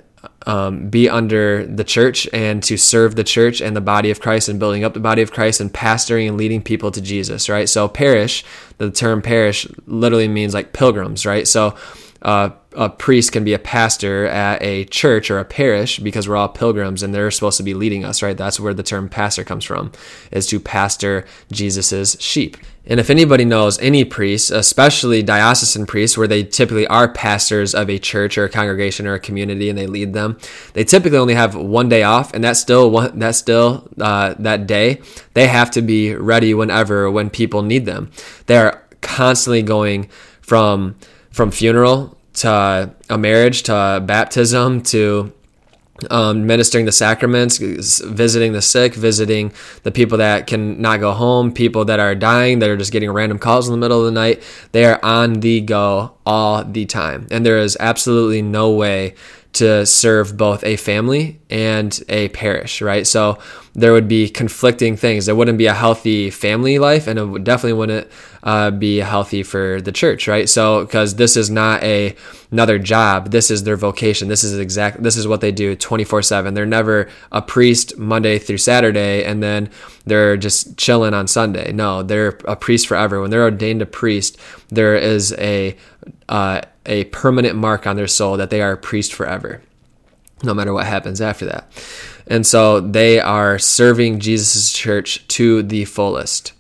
um, 0.46 0.90
be 0.90 1.10
under 1.10 1.66
the 1.66 1.84
church 1.84 2.28
and 2.34 2.62
to 2.64 2.78
serve 2.78 3.16
the 3.16 3.24
church 3.24 3.62
and 3.62 3.76
the 3.76 3.82
body 3.82 4.10
of 4.10 4.20
Christ 4.20 4.50
and 4.50 4.60
building 4.60 4.84
up 4.84 4.94
the 4.94 5.00
body 5.00 5.22
of 5.22 5.32
Christ 5.32 5.62
and 5.62 5.74
pastoring 5.74 6.28
and 6.28 6.38
leading 6.38 6.62
people 6.62 6.92
to 6.92 7.02
Jesus, 7.02 7.50
right? 7.50 7.68
So 7.68 7.88
parish, 7.88 8.44
the 8.78 8.92
term 8.92 9.22
parish 9.22 9.68
literally 9.86 10.28
means 10.28 10.54
like 10.54 10.74
pilgrims, 10.74 11.26
right? 11.26 11.48
So 11.48 11.76
uh, 12.24 12.52
a 12.76 12.90
priest 12.90 13.32
can 13.32 13.44
be 13.44 13.54
a 13.54 13.60
pastor 13.60 14.26
at 14.26 14.62
a 14.64 14.86
church 14.86 15.30
or 15.30 15.40
a 15.40 15.46
parish 15.46 16.00
because 16.00 16.28
we're 16.28 16.38
all 16.38 16.50
pilgrims 16.50 17.04
and 17.04 17.14
they're 17.14 17.30
supposed 17.30 17.58
to 17.58 17.64
be 17.64 17.74
leading 17.74 18.04
us, 18.06 18.24
right? 18.24 18.38
That's 18.38 18.60
where 18.60 18.74
the 18.74 18.82
term 18.82 19.10
pastor 19.10 19.44
comes 19.44 19.66
from, 19.66 19.92
is 20.32 20.48
to 20.48 20.60
pastor 20.60 21.26
Jesus's 21.52 22.18
sheep. 22.20 22.58
And 22.86 23.00
if 23.00 23.10
anybody 23.10 23.46
knows 23.46 23.80
any 23.80 24.04
priests, 24.04 24.52
especially 24.52 25.24
diocesan 25.24 25.86
priests, 25.86 26.18
where 26.18 26.28
they 26.28 26.44
typically 26.44 26.88
are 26.88 27.08
pastors 27.08 27.74
of 27.76 27.90
a 27.90 28.00
church 28.00 28.38
or 28.38 28.46
a 28.46 28.50
congregation 28.50 29.08
or 29.08 29.14
a 29.14 29.20
community 29.20 29.70
and 29.70 29.78
they 29.78 29.88
lead 29.88 30.14
them, 30.14 30.38
they 30.74 30.84
typically 30.84 31.18
only 31.18 31.36
have 31.36 31.56
one 31.56 31.88
day 31.88 32.04
off, 32.04 32.34
and 32.34 32.44
that's 32.44 32.60
still 32.60 32.90
one, 32.90 33.20
that's 33.20 33.38
still 33.38 33.88
uh, 34.02 34.34
that 34.40 34.68
day. 34.68 35.02
They 35.34 35.48
have 35.48 35.72
to 35.72 35.82
be 35.82 36.14
ready 36.16 36.54
whenever 36.54 37.10
when 37.12 37.30
people 37.30 37.62
need 37.62 37.86
them. 37.86 38.12
They 38.48 38.58
are 38.58 38.84
constantly 39.02 39.62
going 39.62 40.10
from 40.42 40.96
from 41.34 41.52
funeral 41.52 42.16
to 42.34 42.96
a 43.10 43.18
marriage 43.18 43.64
to 43.64 44.02
baptism 44.06 44.82
to 44.82 45.34
um, 46.10 46.48
ministering 46.48 46.86
the 46.86 46.92
sacraments, 46.92 47.58
visiting 47.58 48.54
the 48.54 48.62
sick, 48.62 48.94
visiting 48.94 49.52
the 49.84 49.92
people 49.92 50.18
that 50.20 50.48
can 50.48 50.82
not 50.82 51.00
go 51.00 51.12
home, 51.12 51.52
people 51.52 51.86
that 51.86 52.00
are 52.00 52.16
dying, 52.16 52.60
that 52.60 52.70
are 52.70 52.78
just 52.78 52.92
getting 52.92 53.12
random 53.12 53.40
calls 53.40 53.68
in 53.68 53.72
the 53.74 53.78
middle 53.78 54.00
of 54.00 54.06
the 54.06 54.12
night. 54.12 54.42
They 54.72 54.86
are 54.86 55.00
on 55.04 55.42
the 55.42 55.62
go 55.62 56.13
all 56.26 56.64
the 56.64 56.86
time. 56.86 57.28
And 57.32 57.46
there 57.46 57.58
is 57.58 57.78
absolutely 57.80 58.42
no 58.42 58.72
way 58.72 59.16
to 59.54 59.86
serve 59.86 60.36
both 60.36 60.64
a 60.64 60.76
family 60.78 61.40
and 61.48 62.02
a 62.10 62.30
parish, 62.30 62.82
right? 62.82 63.06
So 63.06 63.38
there 63.76 63.94
would 63.94 64.08
be 64.08 64.28
conflicting 64.28 64.98
things. 64.98 65.28
There 65.28 65.36
wouldn't 65.36 65.60
be 65.60 65.68
a 65.68 65.74
healthy 65.74 66.32
family 66.32 66.80
life, 66.80 67.06
and 67.06 67.20
it 67.20 67.44
definitely 67.44 67.74
wouldn't 67.74 68.08
uh, 68.42 68.72
be 68.72 68.98
healthy 68.98 69.44
for 69.44 69.80
the 69.80 69.92
church, 69.92 70.28
right? 70.28 70.50
So 70.50 70.86
because 70.86 71.16
this 71.16 71.38
is 71.38 71.52
not 71.52 71.84
a 71.84 72.16
another 72.52 72.80
job, 72.80 73.30
this 73.30 73.52
is 73.52 73.64
their 73.64 73.78
vocation. 73.78 74.28
This 74.28 74.44
is 74.44 74.58
exact. 74.58 75.04
This 75.04 75.18
is 75.18 75.28
what 75.28 75.42
they 75.42 75.52
do 75.52 75.76
twenty 75.76 76.04
four 76.04 76.24
seven. 76.24 76.56
They're 76.56 76.66
never 76.66 77.10
a 77.32 77.42
priest 77.42 77.98
Monday 77.98 78.40
through 78.40 78.58
Saturday, 78.58 79.24
and 79.24 79.42
then 79.42 79.70
they're 80.06 80.38
just 80.38 80.78
chilling 80.78 81.14
on 81.14 81.28
Sunday. 81.28 81.72
No, 81.72 82.04
they're 82.04 82.38
a 82.46 82.56
priest 82.56 82.88
forever. 82.88 83.22
When 83.22 83.30
they're 83.30 83.44
ordained 83.44 83.82
a 83.82 83.86
priest, 83.86 84.38
there 84.70 84.96
is 84.96 85.34
a 85.38 85.78
uh, 86.28 86.62
a 86.86 87.06
permanent 87.06 87.56
mark 87.56 87.88
on 87.88 87.96
their 87.96 88.08
soul 88.08 88.38
that 88.38 88.50
they 88.50 88.62
are 88.62 88.74
a 88.74 88.78
priest 88.78 89.14
forever, 89.14 89.62
no 90.44 90.54
matter 90.54 90.74
what 90.74 90.86
happens 90.86 91.22
after 91.22 91.46
that. 91.46 91.72
And 92.28 92.46
so 92.46 92.80
they 92.80 93.20
are 93.20 93.58
serving 93.60 94.20
Jesus' 94.20 94.72
church 94.74 95.26
to 95.30 95.64
the 95.64 95.86
fullest. 95.86 96.54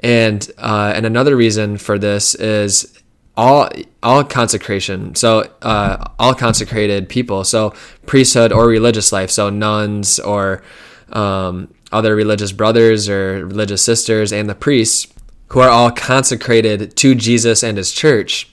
And 0.00 0.50
uh, 0.58 0.92
and 0.94 1.06
another 1.06 1.36
reason 1.36 1.78
for 1.78 1.98
this 1.98 2.34
is 2.34 2.98
all 3.36 3.70
all 4.02 4.24
consecration. 4.24 5.14
So 5.14 5.50
uh, 5.62 6.04
all 6.18 6.34
consecrated 6.34 7.08
people. 7.08 7.44
So 7.44 7.74
priesthood 8.06 8.52
or 8.52 8.66
religious 8.66 9.12
life. 9.12 9.30
So 9.30 9.48
nuns 9.50 10.18
or 10.18 10.62
um, 11.12 11.72
other 11.92 12.14
religious 12.14 12.52
brothers 12.52 13.08
or 13.08 13.46
religious 13.46 13.82
sisters 13.82 14.32
and 14.32 14.48
the 14.48 14.54
priests 14.54 15.12
who 15.48 15.60
are 15.60 15.68
all 15.68 15.90
consecrated 15.90 16.96
to 16.96 17.14
Jesus 17.14 17.62
and 17.62 17.76
His 17.76 17.92
church 17.92 18.50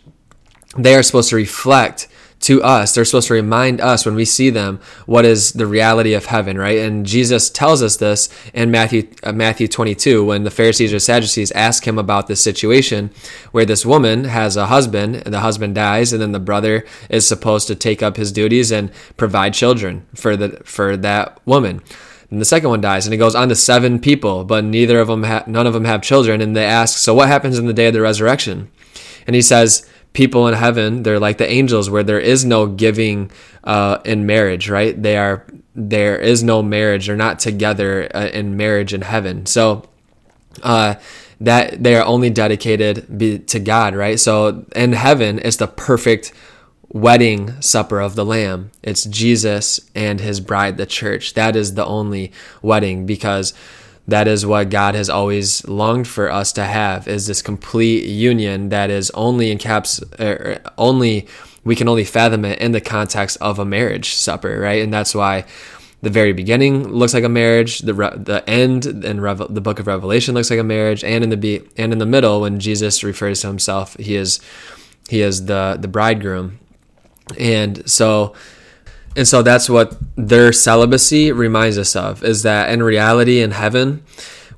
they 0.78 0.96
are 0.96 1.04
supposed 1.04 1.30
to 1.30 1.36
reflect 1.36 2.08
to 2.40 2.62
us. 2.62 2.94
They're 2.94 3.04
supposed 3.04 3.30
to 3.30 3.34
remind 3.34 3.82
us 3.82 4.06
when 4.06 4.14
we 4.14 4.24
see 4.24 4.52
them 4.52 4.80
what 5.08 5.26
is 5.26 5.54
the 5.54 5.66
reality 5.66 6.14
of 6.14 6.28
heaven, 6.28 6.56
right? 6.56 6.78
And 6.78 7.04
Jesus 7.04 7.50
tells 7.50 7.82
us 7.82 7.98
this 7.98 8.30
in 8.54 8.70
Matthew 8.70 9.08
uh, 9.24 9.32
Matthew 9.32 9.68
22 9.68 10.24
when 10.24 10.44
the 10.44 10.52
Pharisees 10.52 10.94
or 10.94 11.00
Sadducees 11.00 11.52
ask 11.54 11.88
him 11.88 11.98
about 11.98 12.28
this 12.28 12.44
situation 12.44 13.10
where 13.52 13.66
this 13.66 13.88
woman 13.88 14.26
has 14.26 14.56
a 14.56 14.68
husband 14.68 15.16
and 15.16 15.34
the 15.34 15.40
husband 15.40 15.74
dies 15.74 16.14
and 16.14 16.22
then 16.22 16.32
the 16.32 16.40
brother 16.40 16.86
is 17.10 17.28
supposed 17.28 17.68
to 17.68 17.76
take 17.76 18.04
up 18.04 18.18
his 18.18 18.32
duties 18.32 18.72
and 18.72 18.92
provide 19.18 19.56
children 19.56 20.06
for 20.14 20.38
the 20.38 20.62
for 20.64 20.96
that 20.96 21.40
woman. 21.46 21.82
And 22.30 22.42
the 22.42 22.46
second 22.46 22.70
one 22.70 22.82
dies 22.82 23.06
and 23.06 23.14
it 23.14 23.18
goes 23.18 23.36
on 23.36 23.50
to 23.50 23.56
seven 23.56 24.00
people, 24.00 24.44
but 24.44 24.64
neither 24.64 25.00
of 25.00 25.08
them 25.08 25.24
ha- 25.24 25.44
none 25.48 25.66
of 25.66 25.74
them 25.74 25.86
have 25.86 26.02
children 26.02 26.42
and 26.42 26.56
they 26.56 26.66
ask, 26.66 26.98
"So 26.98 27.14
what 27.14 27.30
happens 27.30 27.58
in 27.58 27.68
the 27.68 27.74
day 27.74 27.88
of 27.88 27.94
the 27.94 28.02
resurrection?" 28.02 28.70
And 29.26 29.36
he 29.36 29.42
says, 29.42 29.88
people 30.18 30.48
in 30.48 30.56
heaven 30.56 31.04
they're 31.04 31.20
like 31.20 31.38
the 31.38 31.48
angels 31.48 31.92
where 31.92 32.02
there 32.02 32.20
is 32.20 32.44
no 32.44 32.66
giving 32.66 33.30
uh, 33.64 34.00
in 34.04 34.26
marriage 34.26 34.68
right? 34.68 35.00
They 35.00 35.16
are 35.16 35.46
there 35.76 36.18
is 36.18 36.42
no 36.42 36.64
marriage 36.64 37.06
they're 37.06 37.16
not 37.16 37.38
together 37.38 38.10
uh, 38.16 38.30
in 38.34 38.58
marriage 38.58 38.96
in 38.96 39.02
heaven. 39.02 39.46
So 39.46 39.88
uh, 40.64 40.96
that 41.40 41.84
they 41.84 41.96
are 41.96 42.04
only 42.04 42.32
dedicated 42.32 43.06
be, 43.16 43.38
to 43.38 43.60
god 43.60 43.96
right? 43.96 44.20
So 44.20 44.66
in 44.76 44.94
heaven 44.94 45.40
it's 45.44 45.58
the 45.58 45.68
perfect 45.68 46.34
wedding 46.90 47.60
supper 47.62 48.00
of 48.00 48.16
the 48.16 48.26
lamb. 48.26 48.72
It's 48.82 49.04
jesus 49.04 49.80
and 49.94 50.20
his 50.20 50.40
bride 50.40 50.78
the 50.78 50.86
church. 50.86 51.34
That 51.34 51.56
is 51.56 51.74
the 51.74 51.86
only 51.86 52.32
wedding 52.62 53.06
because 53.06 53.54
that 54.08 54.28
is 54.28 54.46
what 54.46 54.70
God 54.70 54.96
has 54.96 55.10
always 55.10 55.68
longed 55.68 56.08
for 56.08 56.32
us 56.32 56.54
to 56.54 56.64
have 56.64 57.08
is 57.08 57.28
this 57.28 57.42
complete 57.42 58.06
union 58.06 58.70
that 58.70 58.90
is 58.90 59.12
only 59.12 59.52
in 59.52 59.58
caps 59.58 60.02
er, 60.20 60.60
only 60.78 61.28
we 61.66 61.76
can 61.76 61.90
only 61.90 62.06
fathom 62.06 62.46
it 62.46 62.60
in 62.60 62.72
the 62.72 62.80
context 62.80 63.38
of 63.42 63.60
a 63.60 63.66
marriage 63.66 64.14
supper 64.14 64.60
right? 64.60 64.82
And 64.82 64.94
that's 64.94 65.14
why 65.14 65.44
the 66.02 66.10
very 66.10 66.32
beginning 66.32 66.88
looks 66.88 67.14
like 67.14 67.26
a 67.26 67.30
marriage 67.30 67.80
the 67.80 67.94
the 67.94 68.44
end 68.48 68.86
in 68.86 69.20
Reve- 69.20 69.54
the 69.54 69.62
book 69.62 69.80
of 69.80 69.88
revelation 69.88 70.36
looks 70.36 70.50
like 70.50 70.60
a 70.60 70.64
marriage 70.64 71.04
and 71.04 71.24
in 71.24 71.30
the 71.30 71.38
be- 71.38 71.68
and 71.76 71.92
in 71.92 72.00
the 72.00 72.06
middle 72.06 72.42
when 72.42 72.62
Jesus 72.62 73.04
refers 73.04 73.42
to 73.42 73.48
himself 73.48 73.98
he 73.98 74.16
is 74.16 74.40
he 75.10 75.22
is 75.22 75.48
the 75.48 75.78
the 75.80 75.88
bridegroom 75.88 76.60
and 77.40 77.90
so 77.90 78.34
and 79.18 79.28
so 79.28 79.42
that's 79.42 79.68
what 79.68 79.98
their 80.16 80.54
celibacy 80.54 81.32
reminds 81.32 81.80
us 81.80 81.96
of 81.96 82.24
is 82.24 82.44
that 82.44 82.70
in 82.70 82.84
reality, 82.84 83.42
in 83.42 83.50
heaven, 83.50 84.04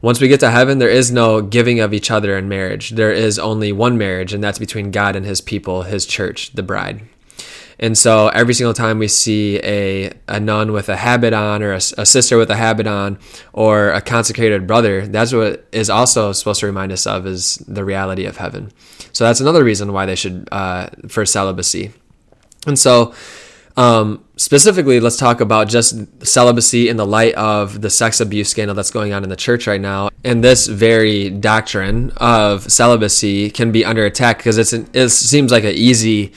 once 0.01 0.19
we 0.19 0.27
get 0.27 0.41
to 0.41 0.51
heaven, 0.51 0.79
there 0.79 0.89
is 0.89 1.11
no 1.11 1.41
giving 1.41 1.79
of 1.79 1.93
each 1.93 2.11
other 2.11 2.37
in 2.37 2.49
marriage. 2.49 2.91
There 2.91 3.11
is 3.11 3.39
only 3.39 3.71
one 3.71 3.97
marriage, 3.97 4.33
and 4.33 4.43
that's 4.43 4.59
between 4.59 4.91
God 4.91 5.15
and 5.15 5.25
his 5.25 5.39
people, 5.39 5.83
his 5.83 6.05
church, 6.05 6.51
the 6.51 6.63
bride. 6.63 7.01
And 7.79 7.97
so 7.97 8.27
every 8.29 8.53
single 8.53 8.73
time 8.73 8.99
we 8.99 9.07
see 9.07 9.59
a, 9.63 10.11
a 10.27 10.39
nun 10.39 10.73
with 10.73 10.89
a 10.89 10.97
habit 10.97 11.33
on, 11.33 11.63
or 11.63 11.71
a, 11.71 11.81
a, 11.97 12.05
sister 12.05 12.37
with 12.37 12.49
a 12.49 12.57
habit 12.57 12.87
on, 12.87 13.17
or 13.53 13.91
a 13.91 14.01
consecrated 14.01 14.67
brother, 14.67 15.07
that's 15.07 15.31
what 15.31 15.65
is 15.71 15.89
also 15.89 16.33
supposed 16.33 16.59
to 16.59 16.65
remind 16.65 16.91
us 16.91 17.07
of 17.07 17.25
is 17.25 17.55
the 17.67 17.85
reality 17.85 18.25
of 18.25 18.35
heaven. 18.35 18.73
So 19.13 19.23
that's 19.23 19.39
another 19.39 19.63
reason 19.63 19.93
why 19.93 20.05
they 20.05 20.15
should, 20.15 20.49
uh, 20.51 20.89
for 21.07 21.25
celibacy. 21.25 21.93
And 22.67 22.77
so 22.77 23.13
um, 23.79 24.25
specifically, 24.35 24.99
let's 24.99 25.15
talk 25.15 25.39
about 25.39 25.69
just 25.69 25.95
celibacy 26.25 26.89
in 26.89 26.97
the 26.97 27.05
light 27.05 27.33
of 27.35 27.81
the 27.81 27.89
sex 27.89 28.19
abuse 28.19 28.49
scandal 28.49 28.75
that's 28.75 28.91
going 28.91 29.13
on 29.13 29.23
in 29.23 29.29
the 29.29 29.37
church 29.37 29.67
right 29.67 29.79
now. 29.79 30.09
And 30.25 30.43
this 30.43 30.67
very 30.67 31.29
doctrine 31.29 32.11
of 32.17 32.69
celibacy 32.69 33.49
can 33.49 33.71
be 33.71 33.85
under 33.85 34.05
attack 34.05 34.39
because 34.39 34.57
it's 34.57 34.73
an, 34.73 34.89
it 34.93 35.09
seems 35.09 35.53
like 35.53 35.63
an 35.63 35.75
easy 35.75 36.33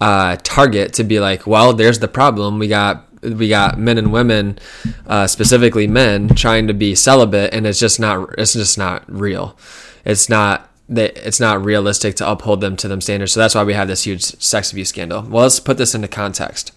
uh, 0.00 0.36
target 0.42 0.94
to 0.94 1.04
be 1.04 1.20
like, 1.20 1.46
well, 1.46 1.74
there's 1.74 1.98
the 1.98 2.08
problem. 2.08 2.58
We 2.58 2.68
got 2.68 3.02
we 3.22 3.48
got 3.48 3.78
men 3.78 3.98
and 3.98 4.10
women, 4.10 4.58
uh, 5.06 5.26
specifically 5.26 5.86
men, 5.86 6.28
trying 6.28 6.66
to 6.68 6.74
be 6.74 6.94
celibate, 6.94 7.52
and 7.52 7.66
it's 7.66 7.80
just 7.80 8.00
not 8.00 8.34
it's 8.38 8.54
just 8.54 8.78
not 8.78 9.04
real. 9.06 9.58
It's 10.06 10.30
not 10.30 10.70
that 10.88 11.16
it's 11.16 11.40
not 11.40 11.64
realistic 11.64 12.14
to 12.16 12.30
uphold 12.30 12.60
them 12.60 12.76
to 12.76 12.88
them 12.88 13.00
standards. 13.00 13.32
So 13.32 13.40
that's 13.40 13.54
why 13.54 13.64
we 13.64 13.74
have 13.74 13.88
this 13.88 14.04
huge 14.04 14.22
sex 14.22 14.70
abuse 14.70 14.88
scandal. 14.88 15.22
Well, 15.22 15.42
let's 15.42 15.60
put 15.60 15.78
this 15.78 15.94
into 15.94 16.08
context. 16.08 16.72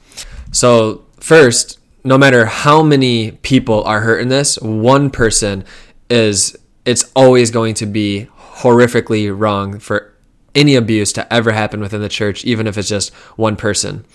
So, 0.52 1.06
first, 1.20 1.80
no 2.04 2.18
matter 2.18 2.46
how 2.46 2.82
many 2.82 3.32
people 3.32 3.84
are 3.84 4.02
hurt 4.02 4.22
in 4.22 4.30
this, 4.30 4.58
one 4.60 5.10
person 5.10 5.64
is 6.10 6.58
it's 6.86 7.12
always 7.16 7.52
going 7.52 7.76
to 7.76 7.86
be 7.86 8.28
horrifically 8.38 9.32
wrong 9.38 9.80
for 9.80 10.14
any 10.56 10.76
abuse 10.76 11.14
to 11.14 11.32
ever 11.32 11.52
happen 11.52 11.80
within 11.80 12.02
the 12.02 12.10
church, 12.10 12.44
even 12.46 12.68
if 12.68 12.78
it's 12.78 12.90
just 12.90 13.14
one 13.36 13.56
person. 13.56 14.06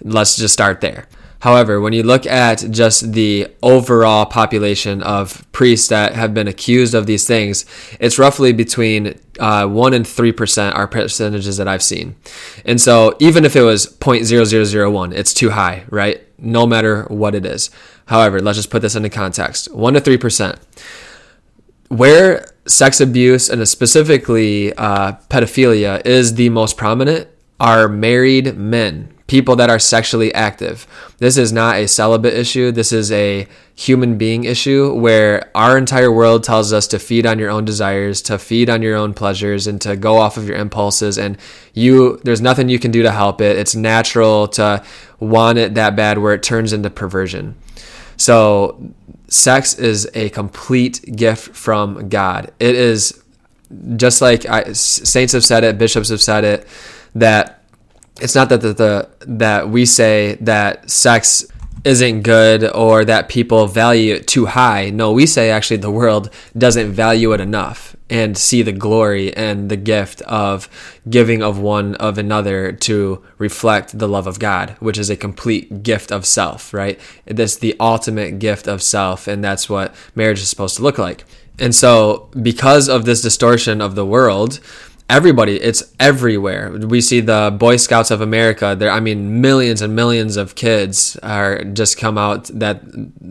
Let's 0.00 0.36
just 0.36 0.52
start 0.52 0.80
there. 0.80 1.06
However, 1.40 1.80
when 1.80 1.92
you 1.92 2.02
look 2.02 2.26
at 2.26 2.64
just 2.70 3.12
the 3.12 3.46
overall 3.62 4.26
population 4.26 5.02
of 5.02 5.46
priests 5.52 5.88
that 5.88 6.14
have 6.14 6.34
been 6.34 6.48
accused 6.48 6.94
of 6.94 7.06
these 7.06 7.26
things, 7.26 7.64
it's 8.00 8.18
roughly 8.18 8.52
between 8.52 9.18
uh, 9.38 9.66
1 9.66 9.94
and 9.94 10.04
3% 10.04 10.74
are 10.74 10.88
percentages 10.88 11.56
that 11.56 11.68
I've 11.68 11.82
seen. 11.82 12.16
And 12.64 12.80
so 12.80 13.16
even 13.20 13.44
if 13.44 13.54
it 13.54 13.62
was 13.62 13.86
0.0001, 13.86 15.14
it's 15.14 15.32
too 15.32 15.50
high, 15.50 15.84
right? 15.90 16.20
No 16.38 16.66
matter 16.66 17.04
what 17.04 17.36
it 17.36 17.46
is. 17.46 17.70
However, 18.06 18.40
let's 18.40 18.58
just 18.58 18.70
put 18.70 18.82
this 18.82 18.96
into 18.96 19.10
context 19.10 19.72
1 19.72 19.94
to 19.94 20.00
3%. 20.00 20.58
Where 21.88 22.46
sex 22.66 23.00
abuse 23.00 23.48
and 23.48 23.66
specifically 23.66 24.74
uh, 24.74 25.12
pedophilia 25.30 26.04
is 26.04 26.34
the 26.34 26.48
most 26.48 26.76
prominent 26.76 27.28
are 27.60 27.88
married 27.88 28.56
men 28.56 29.17
people 29.28 29.54
that 29.56 29.68
are 29.68 29.78
sexually 29.78 30.34
active. 30.34 30.86
This 31.18 31.36
is 31.36 31.52
not 31.52 31.76
a 31.76 31.86
celibate 31.86 32.32
issue. 32.32 32.72
This 32.72 32.92
is 32.92 33.12
a 33.12 33.46
human 33.74 34.16
being 34.18 34.44
issue 34.44 34.92
where 34.94 35.50
our 35.54 35.76
entire 35.78 36.10
world 36.10 36.42
tells 36.42 36.72
us 36.72 36.88
to 36.88 36.98
feed 36.98 37.26
on 37.26 37.38
your 37.38 37.50
own 37.50 37.66
desires, 37.66 38.22
to 38.22 38.38
feed 38.38 38.70
on 38.70 38.80
your 38.80 38.96
own 38.96 39.12
pleasures, 39.12 39.66
and 39.66 39.80
to 39.82 39.96
go 39.96 40.16
off 40.16 40.38
of 40.38 40.48
your 40.48 40.56
impulses. 40.56 41.18
And 41.18 41.36
you, 41.74 42.16
there's 42.24 42.40
nothing 42.40 42.70
you 42.70 42.78
can 42.78 42.90
do 42.90 43.02
to 43.02 43.12
help 43.12 43.42
it. 43.42 43.58
It's 43.58 43.76
natural 43.76 44.48
to 44.48 44.82
want 45.20 45.58
it 45.58 45.74
that 45.74 45.94
bad 45.94 46.18
where 46.18 46.32
it 46.32 46.42
turns 46.42 46.72
into 46.72 46.88
perversion. 46.88 47.54
So, 48.16 48.92
sex 49.28 49.74
is 49.74 50.10
a 50.14 50.30
complete 50.30 51.16
gift 51.16 51.54
from 51.54 52.08
God. 52.08 52.50
It 52.58 52.74
is 52.74 53.22
just 53.96 54.22
like 54.22 54.46
I, 54.46 54.72
saints 54.72 55.34
have 55.34 55.44
said 55.44 55.64
it, 55.64 55.76
bishops 55.76 56.08
have 56.08 56.22
said 56.22 56.44
it, 56.44 56.66
that 57.14 57.57
it's 58.20 58.34
not 58.34 58.48
that 58.48 58.60
the, 58.60 58.72
the 58.72 59.08
that 59.26 59.68
we 59.68 59.86
say 59.86 60.36
that 60.40 60.90
sex 60.90 61.46
isn't 61.84 62.22
good 62.22 62.64
or 62.74 63.04
that 63.04 63.28
people 63.28 63.66
value 63.66 64.14
it 64.14 64.26
too 64.26 64.46
high. 64.46 64.90
No, 64.90 65.12
we 65.12 65.26
say 65.26 65.50
actually 65.50 65.78
the 65.78 65.90
world 65.90 66.30
doesn't 66.56 66.92
value 66.92 67.32
it 67.32 67.40
enough 67.40 67.96
and 68.10 68.36
see 68.36 68.62
the 68.62 68.72
glory 68.72 69.34
and 69.36 69.70
the 69.70 69.76
gift 69.76 70.22
of 70.22 70.68
giving 71.08 71.42
of 71.42 71.58
one 71.58 71.94
of 71.96 72.18
another 72.18 72.72
to 72.72 73.22
reflect 73.36 73.98
the 73.98 74.08
love 74.08 74.26
of 74.26 74.38
God, 74.38 74.76
which 74.80 74.98
is 74.98 75.10
a 75.10 75.16
complete 75.16 75.82
gift 75.82 76.10
of 76.10 76.24
self, 76.24 76.72
right? 76.72 76.98
That's 77.26 77.56
the 77.56 77.76
ultimate 77.78 78.38
gift 78.38 78.66
of 78.66 78.82
self, 78.82 79.28
and 79.28 79.44
that's 79.44 79.68
what 79.68 79.94
marriage 80.14 80.40
is 80.40 80.48
supposed 80.48 80.76
to 80.76 80.82
look 80.82 80.98
like. 80.98 81.24
And 81.58 81.74
so, 81.74 82.30
because 82.40 82.88
of 82.88 83.04
this 83.04 83.20
distortion 83.20 83.80
of 83.80 83.94
the 83.94 84.06
world, 84.06 84.60
everybody 85.10 85.56
it's 85.56 85.94
everywhere. 85.98 86.70
We 86.70 87.00
see 87.00 87.20
the 87.20 87.54
boy 87.58 87.76
scouts 87.76 88.10
of 88.10 88.20
america 88.20 88.76
there 88.78 88.90
i 88.90 89.00
mean 89.00 89.40
millions 89.40 89.80
and 89.80 89.96
millions 89.96 90.36
of 90.36 90.54
kids 90.54 91.16
are 91.22 91.64
just 91.64 91.96
come 91.96 92.18
out 92.18 92.44
that 92.48 92.82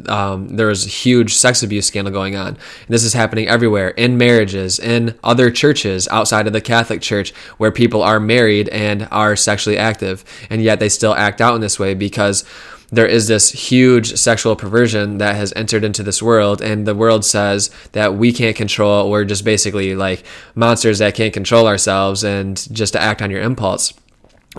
um, 0.08 0.56
there 0.56 0.68
was 0.68 0.86
a 0.86 0.90
huge 0.90 1.36
sex 1.36 1.62
abuse 1.62 1.86
scandal 1.86 2.14
going 2.14 2.36
on. 2.36 2.48
And 2.48 2.58
this 2.90 3.04
is 3.04 3.14
happening 3.14 3.48
everywhere 3.48 3.90
in 3.90 4.18
marriages 4.18 4.80
in 4.80 5.18
other 5.24 5.52
churches 5.52 6.08
outside 6.10 6.48
of 6.48 6.54
the 6.54 6.62
catholic 6.62 7.02
church 7.02 7.32
where 7.58 7.72
people 7.72 8.02
are 8.02 8.20
married 8.20 8.70
and 8.70 9.08
are 9.12 9.36
sexually 9.36 9.78
active 9.78 10.26
and 10.50 10.64
yet 10.64 10.80
they 10.80 10.90
still 10.90 11.14
act 11.14 11.42
out 11.42 11.54
in 11.54 11.62
this 11.62 11.78
way 11.78 11.94
because 11.94 12.44
there 12.90 13.06
is 13.06 13.28
this 13.28 13.52
huge 13.52 14.16
sexual 14.16 14.56
perversion 14.56 15.18
that 15.18 15.36
has 15.36 15.52
entered 15.56 15.84
into 15.84 16.04
this 16.04 16.22
world 16.22 16.62
and 16.62 16.88
the 16.88 16.96
world 16.96 17.26
says 17.26 17.70
that 17.92 18.16
we 18.16 18.32
can't 18.32 18.56
control 18.56 19.10
we're 19.10 19.26
just 19.26 19.44
basically 19.44 19.96
like 19.96 20.24
monsters 20.56 21.00
that 21.00 21.16
can't 21.16 21.34
control 21.34 21.68
ourselves 21.68 22.24
and 22.24 22.72
just 22.74 22.94
to 22.94 23.02
act 23.02 23.22
on 23.22 23.32
your 23.32 23.42
impulse. 23.42 23.94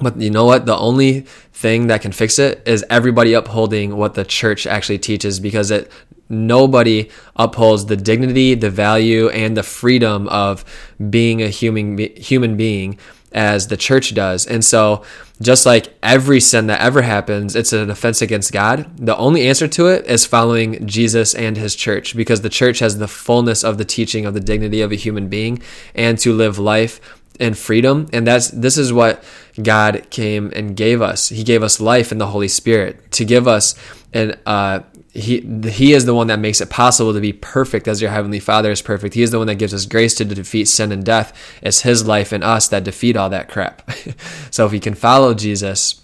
But 0.00 0.20
you 0.20 0.30
know 0.30 0.44
what? 0.44 0.66
The 0.66 0.76
only 0.76 1.22
thing 1.52 1.88
that 1.88 2.02
can 2.02 2.12
fix 2.12 2.38
it 2.38 2.62
is 2.66 2.84
everybody 2.88 3.32
upholding 3.32 3.96
what 3.96 4.14
the 4.14 4.24
church 4.24 4.66
actually 4.66 4.98
teaches 4.98 5.40
because 5.40 5.70
it 5.70 5.90
nobody 6.28 7.08
upholds 7.36 7.86
the 7.86 7.96
dignity 7.96 8.54
the 8.54 8.68
value 8.68 9.30
and 9.30 9.56
the 9.56 9.62
freedom 9.62 10.28
of 10.28 10.62
being 11.08 11.42
a 11.42 11.48
human 11.48 11.96
human 12.16 12.56
being 12.56 12.98
as 13.32 13.68
the 13.68 13.76
church 13.76 14.14
does. 14.14 14.46
And 14.46 14.64
so, 14.64 15.04
just 15.40 15.66
like 15.66 15.94
every 16.02 16.40
sin 16.40 16.66
that 16.66 16.80
ever 16.80 17.02
happens, 17.02 17.54
it's 17.54 17.72
an 17.72 17.90
offense 17.90 18.20
against 18.20 18.52
God. 18.52 18.90
The 18.96 19.16
only 19.16 19.46
answer 19.46 19.68
to 19.68 19.86
it 19.86 20.06
is 20.06 20.26
following 20.26 20.86
Jesus 20.86 21.34
and 21.34 21.56
his 21.56 21.76
church 21.76 22.16
because 22.16 22.40
the 22.40 22.48
church 22.48 22.80
has 22.80 22.98
the 22.98 23.06
fullness 23.06 23.62
of 23.62 23.78
the 23.78 23.84
teaching 23.84 24.26
of 24.26 24.34
the 24.34 24.40
dignity 24.40 24.80
of 24.80 24.90
a 24.90 24.96
human 24.96 25.28
being 25.28 25.62
and 25.94 26.18
to 26.18 26.32
live 26.32 26.58
life 26.58 27.00
in 27.38 27.54
freedom. 27.54 28.08
And 28.12 28.26
that's 28.26 28.48
this 28.48 28.76
is 28.76 28.92
what 28.92 29.22
God 29.62 30.06
came 30.10 30.52
and 30.54 30.76
gave 30.76 31.00
us. 31.00 31.28
He 31.28 31.44
gave 31.44 31.62
us 31.62 31.80
life 31.80 32.10
in 32.10 32.18
the 32.18 32.26
Holy 32.26 32.48
Spirit 32.48 33.12
to 33.12 33.24
give 33.24 33.46
us 33.46 33.74
an 34.12 34.36
uh, 34.44 34.80
he 35.18 35.40
he 35.68 35.92
is 35.92 36.04
the 36.04 36.14
one 36.14 36.28
that 36.28 36.38
makes 36.38 36.60
it 36.60 36.70
possible 36.70 37.12
to 37.12 37.20
be 37.20 37.32
perfect 37.32 37.88
as 37.88 38.00
your 38.00 38.10
heavenly 38.10 38.40
father 38.40 38.70
is 38.70 38.82
perfect. 38.82 39.14
He 39.14 39.22
is 39.22 39.30
the 39.30 39.38
one 39.38 39.46
that 39.46 39.56
gives 39.56 39.74
us 39.74 39.86
grace 39.86 40.14
to 40.14 40.24
defeat 40.24 40.66
sin 40.66 40.92
and 40.92 41.04
death. 41.04 41.32
It's 41.62 41.82
his 41.82 42.06
life 42.06 42.32
and 42.32 42.44
us 42.44 42.68
that 42.68 42.84
defeat 42.84 43.16
all 43.16 43.30
that 43.30 43.48
crap. 43.48 43.88
So 44.50 44.66
if 44.66 44.72
we 44.72 44.80
can 44.80 44.94
follow 44.94 45.34
jesus 45.34 46.02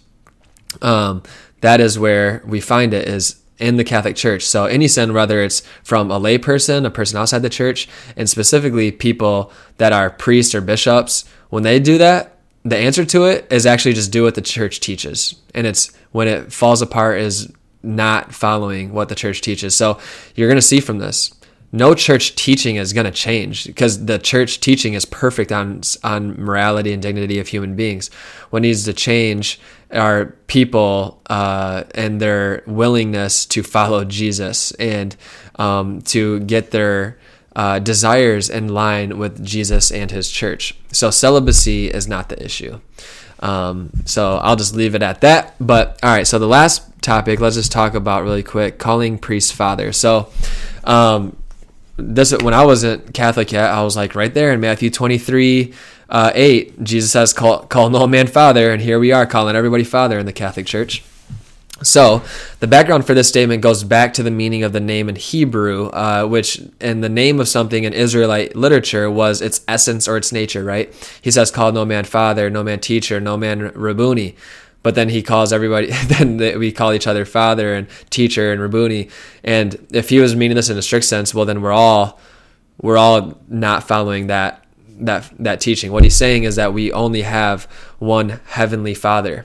um, 0.83 1.23
that 1.61 1.81
is 1.81 1.99
where 1.99 2.43
we 2.47 2.61
find 2.61 2.93
it 2.93 3.09
is 3.09 3.43
in 3.59 3.77
the 3.77 3.85
catholic 3.85 4.17
church. 4.17 4.45
So 4.45 4.67
any 4.67 4.89
sin 4.89 5.15
whether 5.15 5.43
it's 5.43 5.61
from 5.83 6.11
a 6.11 6.19
lay 6.19 6.39
person 6.39 6.85
a 6.87 6.91
person 6.91 7.19
outside 7.19 7.41
the 7.41 7.51
church 7.51 7.89
and 8.17 8.29
specifically 8.29 8.93
people 8.93 9.53
that 9.79 9.93
are 9.93 10.11
priests 10.11 10.55
or 10.55 10.61
bishops 10.61 11.25
when 11.49 11.63
they 11.63 11.81
do 11.81 11.99
that 11.99 12.35
the 12.65 12.79
answer 12.79 13.05
to 13.05 13.25
it 13.25 13.47
is 13.53 13.67
actually 13.67 13.93
just 13.93 14.11
do 14.11 14.23
what 14.23 14.35
the 14.35 14.43
church 14.43 14.81
teaches. 14.81 15.35
And 15.55 15.67
it's 15.67 15.95
when 16.13 16.29
it 16.29 16.53
falls 16.53 16.81
apart 16.81 17.21
is 17.21 17.53
not 17.85 18.35
following 18.35 18.93
what 18.93 19.09
the 19.09 19.15
church 19.15 19.41
teaches. 19.41 19.75
So 19.75 19.99
you're 20.35 20.49
going 20.49 20.57
to 20.57 20.63
see 20.63 20.81
from 20.81 20.99
this, 20.99 21.35
no 21.75 21.93
church 21.93 22.37
teaching 22.37 22.77
is 22.77 22.93
going 22.93 23.05
to 23.05 23.11
change 23.11 23.67
because 23.67 24.07
the 24.07 24.19
church 24.21 24.61
teaching 24.61 24.95
is 24.95 25.05
perfect 25.05 25.51
on 25.51 25.81
on 26.05 26.41
morality 26.41 26.93
and 26.93 27.03
dignity 27.03 27.41
of 27.41 27.49
human 27.49 27.75
beings. 27.75 28.11
What 28.51 28.63
needs 28.63 28.85
to 28.85 28.93
change 28.93 29.59
are 29.91 30.27
people 30.47 31.21
uh, 31.27 31.83
and 31.97 32.21
their 32.21 32.63
willingness 32.67 33.45
to 33.47 33.65
follow 33.65 34.05
Jesus 34.05 34.71
and 34.73 35.17
um, 35.57 36.01
to 36.03 36.41
get 36.41 36.71
their 36.71 37.19
uh, 37.57 37.81
desires 37.81 38.51
in 38.51 38.69
line 38.69 39.19
with 39.19 39.45
Jesus 39.45 39.91
and 39.91 40.13
His 40.13 40.31
church. 40.31 40.77
So 40.93 41.11
celibacy 41.11 41.89
is 41.89 42.07
not 42.07 42.29
the 42.29 42.41
issue. 42.41 42.81
Um, 43.41 43.91
so 44.05 44.37
I'll 44.37 44.57
just 44.57 44.75
leave 44.75 44.95
it 44.95 45.03
at 45.03 45.21
that. 45.21 45.55
But 45.61 45.99
all 46.03 46.11
right, 46.11 46.27
so 46.27 46.39
the 46.39 46.47
last 46.47 46.83
topic, 47.03 47.41
let's 47.41 47.57
just 47.57 47.73
talk 47.73 47.95
about 47.95 48.25
really 48.25 48.43
quick 48.43 48.79
calling 48.79 49.19
priest 49.19 49.55
father. 49.55 49.93
So, 49.93 50.31
um, 50.85 51.37
this 51.97 52.33
when 52.33 52.55
I 52.55 52.65
wasn't 52.65 53.15
Catholic 53.15 53.53
yet, 53.53 53.71
I 53.71 53.83
was 53.83 53.97
like 53.97 54.15
right 54.15 54.33
there 54.33 54.53
in 54.53 54.61
Matthew 54.61 54.91
23, 54.91 55.73
uh, 56.09 56.33
8, 56.35 56.83
Jesus 56.83 57.13
says, 57.13 57.33
call, 57.33 57.67
call 57.67 57.91
no 57.91 58.07
man 58.07 58.27
father. 58.27 58.73
And 58.73 58.83
here 58.83 58.99
we 58.99 59.13
are 59.13 59.27
calling 59.27 59.55
everybody 59.55 59.85
father 59.85 60.19
in 60.19 60.27
the 60.27 60.33
Catholic 60.33 60.67
Church. 60.67 61.05
So, 61.83 62.23
the 62.61 62.69
background 62.69 63.05
for 63.05 63.15
this 63.15 63.29
statement 63.29 63.61
goes 63.63 63.83
back 63.83 64.15
to 64.15 64.23
the 64.23 64.31
meaning 64.31 64.63
of 64.63 64.73
the 64.73 64.81
name 64.81 65.09
in 65.09 65.17
Hebrew, 65.17 65.87
uh, 65.89 66.25
which 66.25 66.63
in 66.81 67.01
the 67.01 67.09
name 67.09 67.41
of 67.41 67.49
something 67.49 67.83
in 67.83 67.93
Israelite 67.93 68.55
literature 68.55 69.11
was 69.11 69.43
its 69.43 69.61
essence 69.67 70.07
or 70.07 70.17
its 70.17 70.33
nature, 70.33 70.63
right? 70.63 70.95
He 71.21 71.33
says, 71.33 71.51
Call 71.51 71.73
no 71.73 71.85
man 71.85 72.05
father, 72.05 72.49
no 72.49 72.63
man 72.63 72.81
teacher, 72.81 73.21
no 73.21 73.37
man 73.37 73.73
Rabboni 73.75 74.37
but 74.83 74.95
then 74.95 75.09
he 75.09 75.23
calls 75.23 75.51
everybody 75.51 75.87
then 76.07 76.37
we 76.59 76.71
call 76.71 76.93
each 76.93 77.07
other 77.07 77.25
father 77.25 77.75
and 77.75 77.89
teacher 78.11 78.53
and 78.53 78.61
Rabboni 78.61 79.09
and 79.43 79.79
if 79.91 80.11
he 80.11 80.19
was 80.19 80.37
meaning 80.37 80.57
this 80.57 80.69
in 80.69 80.77
a 80.77 80.83
strict 80.83 81.07
sense 81.07 81.33
well 81.35 81.47
then 81.47 81.63
we're 81.63 81.73
all 81.73 82.21
we're 82.83 82.99
all 82.99 83.39
not 83.49 83.89
following 83.89 84.27
that 84.29 84.65
that 85.01 85.31
that 85.39 85.61
teaching. 85.61 85.93
What 85.93 86.05
he's 86.05 86.17
saying 86.17 86.45
is 86.45 86.57
that 86.57 86.73
we 86.73 86.93
only 86.93 87.23
have 87.23 87.65
one 87.99 88.41
heavenly 88.47 88.95
father 88.95 89.45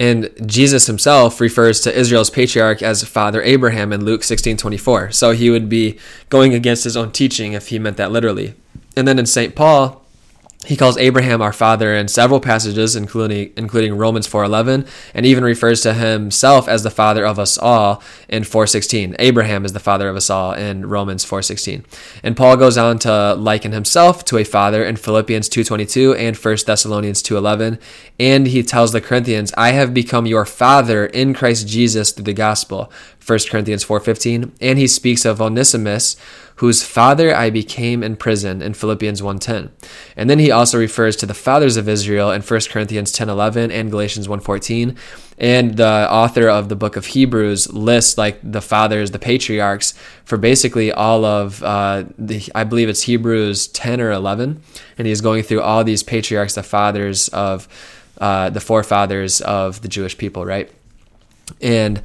and 0.00 0.30
Jesus 0.46 0.86
himself 0.86 1.40
refers 1.40 1.80
to 1.80 1.96
Israel's 1.96 2.30
patriarch 2.30 2.82
as 2.82 3.02
Father 3.02 3.42
Abraham 3.42 3.92
in 3.92 4.04
Luke 4.04 4.22
16:24. 4.22 5.12
So 5.12 5.32
he 5.32 5.50
would 5.50 5.68
be 5.68 5.98
going 6.28 6.54
against 6.54 6.84
his 6.84 6.96
own 6.96 7.10
teaching 7.10 7.52
if 7.52 7.68
he 7.68 7.78
meant 7.78 7.96
that 7.96 8.12
literally. 8.12 8.54
And 8.96 9.06
then 9.06 9.18
in 9.18 9.26
St. 9.26 9.54
Paul, 9.54 10.04
he 10.66 10.76
calls 10.76 10.98
Abraham 10.98 11.40
our 11.40 11.52
father 11.52 11.94
in 11.94 12.08
several 12.08 12.40
passages, 12.40 12.96
including 12.96 13.52
including 13.56 13.96
Romans 13.96 14.26
4:11, 14.26 14.86
and 15.14 15.24
even 15.24 15.44
refers 15.44 15.80
to 15.82 15.94
himself 15.94 16.68
as 16.68 16.82
the 16.82 16.90
father 16.90 17.24
of 17.24 17.38
us 17.38 17.56
all 17.56 18.02
in 18.28 18.42
4:16. 18.42 19.14
Abraham 19.20 19.64
is 19.64 19.72
the 19.72 19.78
father 19.78 20.08
of 20.08 20.16
us 20.16 20.28
all 20.28 20.52
in 20.52 20.86
Romans 20.86 21.24
4:16. 21.24 21.84
And 22.24 22.36
Paul 22.36 22.56
goes 22.56 22.76
on 22.76 22.98
to 23.00 23.34
liken 23.34 23.70
himself 23.70 24.24
to 24.26 24.38
a 24.38 24.44
father 24.44 24.84
in 24.84 24.96
Philippians 24.96 25.48
2:22 25.48 26.12
and 26.14 26.36
1 26.36 26.66
Thessalonians 26.66 27.22
2:11, 27.22 27.78
and 28.18 28.48
he 28.48 28.64
tells 28.64 28.90
the 28.90 29.00
Corinthians, 29.00 29.52
"I 29.56 29.70
have 29.70 29.94
become 29.94 30.26
your 30.26 30.44
father 30.44 31.06
in 31.06 31.34
Christ 31.34 31.68
Jesus 31.68 32.10
through 32.10 32.24
the 32.24 32.32
gospel." 32.32 32.90
1 33.24 33.48
Corinthians 33.50 33.84
4:15, 33.84 34.52
and 34.60 34.78
he 34.78 34.88
speaks 34.88 35.24
of 35.24 35.40
Onesimus 35.40 36.16
whose 36.58 36.82
father 36.82 37.34
I 37.34 37.50
became 37.50 38.02
in 38.02 38.16
prison 38.16 38.62
in 38.62 38.74
Philippians 38.74 39.22
1:10. 39.22 39.70
And 40.16 40.28
then 40.28 40.40
he 40.40 40.50
also 40.50 40.76
refers 40.78 41.14
to 41.16 41.26
the 41.26 41.34
fathers 41.34 41.76
of 41.76 41.88
Israel 41.88 42.32
in 42.32 42.42
1 42.42 42.68
Corinthians 42.68 43.12
10:11 43.12 43.70
and 43.70 43.90
Galatians 43.90 44.26
1:14. 44.26 44.96
And 45.38 45.76
the 45.76 46.08
author 46.10 46.48
of 46.48 46.68
the 46.68 46.74
book 46.74 46.96
of 46.96 47.06
Hebrews 47.06 47.72
lists 47.72 48.18
like 48.18 48.40
the 48.42 48.60
fathers, 48.60 49.12
the 49.12 49.20
patriarchs, 49.20 49.94
for 50.24 50.36
basically 50.36 50.90
all 50.90 51.24
of 51.24 51.62
uh, 51.62 52.04
the, 52.18 52.42
I 52.56 52.64
believe 52.64 52.88
it's 52.88 53.02
Hebrews 53.02 53.68
10 53.68 54.00
or 54.00 54.10
11, 54.10 54.60
and 54.98 55.06
he's 55.06 55.20
going 55.20 55.44
through 55.44 55.62
all 55.62 55.84
these 55.84 56.02
patriarchs, 56.02 56.56
the 56.56 56.64
fathers 56.64 57.28
of 57.28 57.68
uh, 58.20 58.50
the 58.50 58.60
forefathers 58.60 59.40
of 59.42 59.80
the 59.82 59.88
Jewish 59.88 60.18
people, 60.18 60.44
right? 60.44 60.68
And 61.62 62.02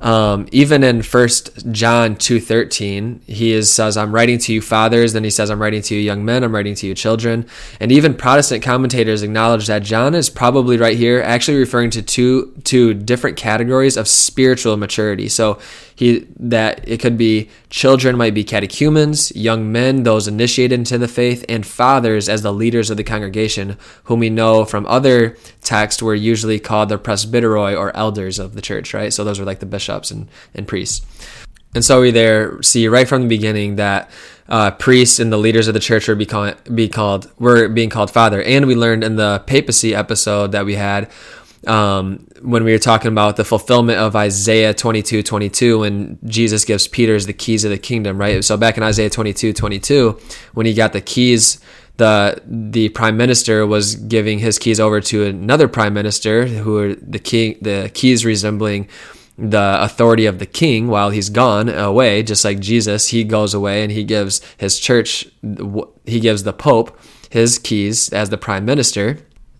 um, 0.00 0.46
even 0.50 0.82
in 0.82 1.02
First 1.02 1.70
John 1.72 2.16
two 2.16 2.40
thirteen, 2.40 3.20
he 3.26 3.52
is, 3.52 3.72
says, 3.72 3.96
"I'm 3.96 4.14
writing 4.14 4.38
to 4.38 4.52
you, 4.52 4.60
fathers." 4.62 5.12
Then 5.12 5.24
he 5.24 5.30
says, 5.30 5.50
"I'm 5.50 5.60
writing 5.60 5.82
to 5.82 5.94
you, 5.94 6.00
young 6.00 6.24
men. 6.24 6.42
I'm 6.42 6.54
writing 6.54 6.74
to 6.76 6.86
you, 6.86 6.94
children." 6.94 7.46
And 7.80 7.92
even 7.92 8.14
Protestant 8.14 8.62
commentators 8.62 9.22
acknowledge 9.22 9.66
that 9.66 9.82
John 9.82 10.14
is 10.14 10.30
probably 10.30 10.78
right 10.78 10.96
here, 10.96 11.20
actually 11.20 11.58
referring 11.58 11.90
to 11.90 12.02
two 12.02 12.52
two 12.64 12.94
different 12.94 13.36
categories 13.36 13.96
of 13.96 14.08
spiritual 14.08 14.76
maturity. 14.76 15.28
So 15.28 15.58
he 16.00 16.26
that 16.38 16.80
it 16.88 16.98
could 16.98 17.18
be 17.18 17.50
children 17.68 18.16
might 18.16 18.32
be 18.32 18.42
catechumens, 18.42 19.36
young 19.36 19.70
men, 19.70 20.02
those 20.02 20.26
initiated 20.26 20.78
into 20.78 20.96
the 20.96 21.06
faith, 21.06 21.44
and 21.46 21.66
fathers 21.66 22.26
as 22.26 22.40
the 22.40 22.54
leaders 22.54 22.88
of 22.88 22.96
the 22.96 23.04
congregation, 23.04 23.76
whom 24.04 24.20
we 24.20 24.30
know 24.30 24.64
from 24.64 24.86
other 24.86 25.36
texts 25.60 26.02
were 26.02 26.14
usually 26.14 26.58
called 26.58 26.88
the 26.88 26.98
presbyteroi 26.98 27.78
or 27.78 27.94
elders 27.94 28.38
of 28.38 28.54
the 28.54 28.62
church, 28.62 28.94
right? 28.94 29.12
So 29.12 29.24
those 29.24 29.38
were 29.38 29.44
like 29.44 29.58
the 29.58 29.66
bishops 29.66 30.10
and, 30.10 30.26
and 30.54 30.66
priests. 30.66 31.04
And 31.74 31.84
so 31.84 32.00
we 32.00 32.10
there 32.12 32.62
see 32.62 32.88
right 32.88 33.06
from 33.06 33.20
the 33.20 33.28
beginning 33.28 33.76
that 33.76 34.10
uh, 34.48 34.70
priests 34.70 35.20
and 35.20 35.30
the 35.30 35.36
leaders 35.36 35.68
of 35.68 35.74
the 35.74 35.80
church 35.80 36.08
were 36.08 36.14
be, 36.14 36.24
call, 36.24 36.54
be 36.74 36.88
called 36.88 37.30
were 37.38 37.68
being 37.68 37.90
called 37.90 38.10
father. 38.10 38.42
And 38.42 38.66
we 38.66 38.74
learned 38.74 39.04
in 39.04 39.16
the 39.16 39.44
papacy 39.46 39.94
episode 39.94 40.52
that 40.52 40.64
we 40.64 40.76
had 40.76 41.10
um, 41.66 42.26
when 42.42 42.64
we 42.64 42.72
were 42.72 42.78
talking 42.78 43.12
about 43.12 43.36
the 43.36 43.44
fulfillment 43.44 43.98
of 43.98 44.16
Isaiah 44.16 44.74
22 44.74 45.22
22, 45.22 45.80
when 45.80 46.18
Jesus 46.24 46.64
gives 46.64 46.88
Peter's 46.88 47.26
the 47.26 47.32
keys 47.32 47.64
of 47.64 47.70
the 47.70 47.78
kingdom, 47.78 48.18
right? 48.18 48.44
So 48.44 48.56
back 48.56 48.76
in 48.76 48.82
Isaiah 48.82 49.10
22 49.10 49.52
22, 49.52 50.18
when 50.54 50.66
he 50.66 50.74
got 50.74 50.92
the 50.92 51.00
keys, 51.00 51.60
the 51.96 52.40
the 52.46 52.88
prime 52.90 53.16
minister 53.16 53.66
was 53.66 53.96
giving 53.96 54.38
his 54.38 54.58
keys 54.58 54.80
over 54.80 55.00
to 55.02 55.26
another 55.26 55.68
prime 55.68 55.92
minister 55.92 56.46
who 56.46 56.72
were 56.72 56.94
the 56.94 57.18
king 57.18 57.58
the 57.60 57.90
keys 57.92 58.24
resembling 58.24 58.88
the 59.40 59.78
authority 59.82 60.26
of 60.26 60.38
the 60.38 60.46
king 60.46 60.88
while 60.88 61.10
he's 61.10 61.30
gone 61.30 61.68
away, 61.70 62.22
just 62.22 62.44
like 62.44 62.60
Jesus, 62.60 63.08
he 63.08 63.24
goes 63.24 63.54
away 63.54 63.82
and 63.82 63.90
he 63.90 64.04
gives 64.04 64.42
his 64.58 64.78
church, 64.78 65.26
he 66.04 66.20
gives 66.20 66.42
the 66.42 66.52
Pope 66.52 66.98
his 67.30 67.58
keys 67.58 68.12
as 68.12 68.28
the 68.28 68.36
prime 68.36 68.66
minister. 68.66 69.18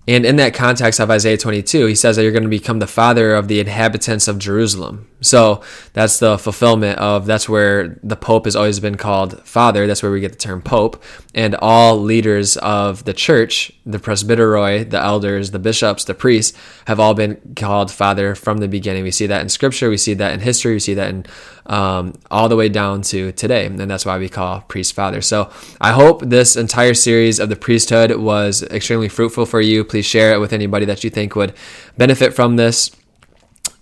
And 0.09 0.25
in 0.25 0.37
that 0.37 0.55
context 0.55 0.99
of 0.99 1.11
Isaiah 1.11 1.37
22, 1.37 1.87
he 1.87 1.95
says 1.95 2.17
that 2.17 2.23
you're 2.23 2.33
going 2.33 2.43
to 2.43 2.49
become 2.49 2.79
the 2.79 2.87
father 2.87 3.35
of 3.35 3.49
the 3.49 3.61
inhabitants 3.61 4.29
of 4.29 4.39
Jerusalem. 4.39 5.09
So 5.21 5.63
that's 5.93 6.19
the 6.19 6.39
fulfillment 6.39 6.99
of 6.99 7.27
that's 7.27 7.49
where 7.49 7.99
the 8.03 8.17
Pope 8.17 8.47
has 8.47 8.57
always 8.57 8.81
been 8.81 8.97
called 8.97 9.47
father. 9.47 9.87
That's 9.87 10.03
where 10.03 10.11
we 10.11 10.21
get 10.21 10.33
the 10.33 10.39
term 10.39 10.63
Pope. 10.63 11.03
And 11.35 11.55
all 11.57 11.99
leaders 11.99 12.57
of 12.57 13.05
the 13.05 13.13
church, 13.13 13.71
the 13.85 13.99
presbyteroi, 13.99 14.89
the 14.89 15.01
elders, 15.01 15.51
the 15.51 15.59
bishops, 15.59 16.05
the 16.05 16.15
priests, 16.15 16.57
have 16.87 16.99
all 16.99 17.15
been 17.15 17.55
called 17.55 17.91
father 17.91 18.35
from 18.35 18.59
the 18.59 18.69
beginning. 18.69 19.05
We 19.05 19.11
see 19.11 19.27
that 19.27 19.43
in 19.43 19.49
scripture, 19.51 19.91
we 19.91 19.99
see 19.99 20.15
that 20.15 20.33
in 20.33 20.41
history, 20.41 20.73
we 20.73 20.81
see 20.81 20.95
that 20.95 21.11
in 21.11 21.27
um, 21.67 22.15
all 22.31 22.49
the 22.49 22.57
way 22.57 22.69
down 22.69 23.03
to 23.03 23.31
today. 23.33 23.67
And 23.67 23.79
that's 23.79 24.05
why 24.05 24.19
we 24.19 24.29
call 24.29 24.63
priest 24.63 24.95
father. 24.95 25.21
So 25.21 25.51
I 25.81 25.93
hope 25.93 26.23
this 26.23 26.57
entire 26.57 26.95
series 26.95 27.39
of 27.39 27.49
the 27.49 27.57
priesthood 27.57 28.17
was 28.17 28.63
extremely 28.65 29.09
fruitful 29.09 29.47
for 29.47 29.61
you. 29.61 29.85
Please 29.91 30.07
share 30.07 30.33
it 30.33 30.39
with 30.39 30.53
anybody 30.53 30.87
that 30.87 31.05
you 31.05 31.11
think 31.11 31.35
would 31.35 31.53
benefit 31.99 32.33
from 32.33 32.57
this. 32.57 32.91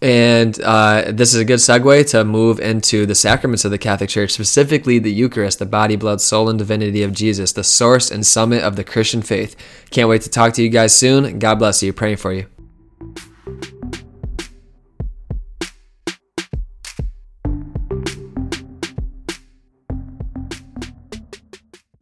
And 0.00 0.60
uh, 0.62 1.06
this 1.08 1.34
is 1.34 1.40
a 1.40 1.44
good 1.44 1.58
segue 1.58 2.08
to 2.10 2.24
move 2.24 2.60
into 2.60 3.04
the 3.04 3.16
sacraments 3.16 3.64
of 3.64 3.72
the 3.72 3.78
Catholic 3.78 4.08
Church, 4.08 4.30
specifically 4.30 4.98
the 4.98 5.12
Eucharist, 5.12 5.58
the 5.58 5.66
body, 5.66 5.96
blood, 5.96 6.20
soul, 6.20 6.48
and 6.48 6.58
divinity 6.58 7.02
of 7.02 7.12
Jesus, 7.12 7.52
the 7.52 7.64
source 7.64 8.10
and 8.10 8.24
summit 8.24 8.62
of 8.62 8.76
the 8.76 8.84
Christian 8.84 9.22
faith. 9.22 9.56
Can't 9.90 10.08
wait 10.08 10.22
to 10.22 10.30
talk 10.30 10.52
to 10.54 10.62
you 10.62 10.68
guys 10.68 10.94
soon. 10.94 11.38
God 11.38 11.56
bless 11.56 11.82
you. 11.82 11.92
Praying 11.92 12.18
for 12.18 12.32
you. 12.32 12.46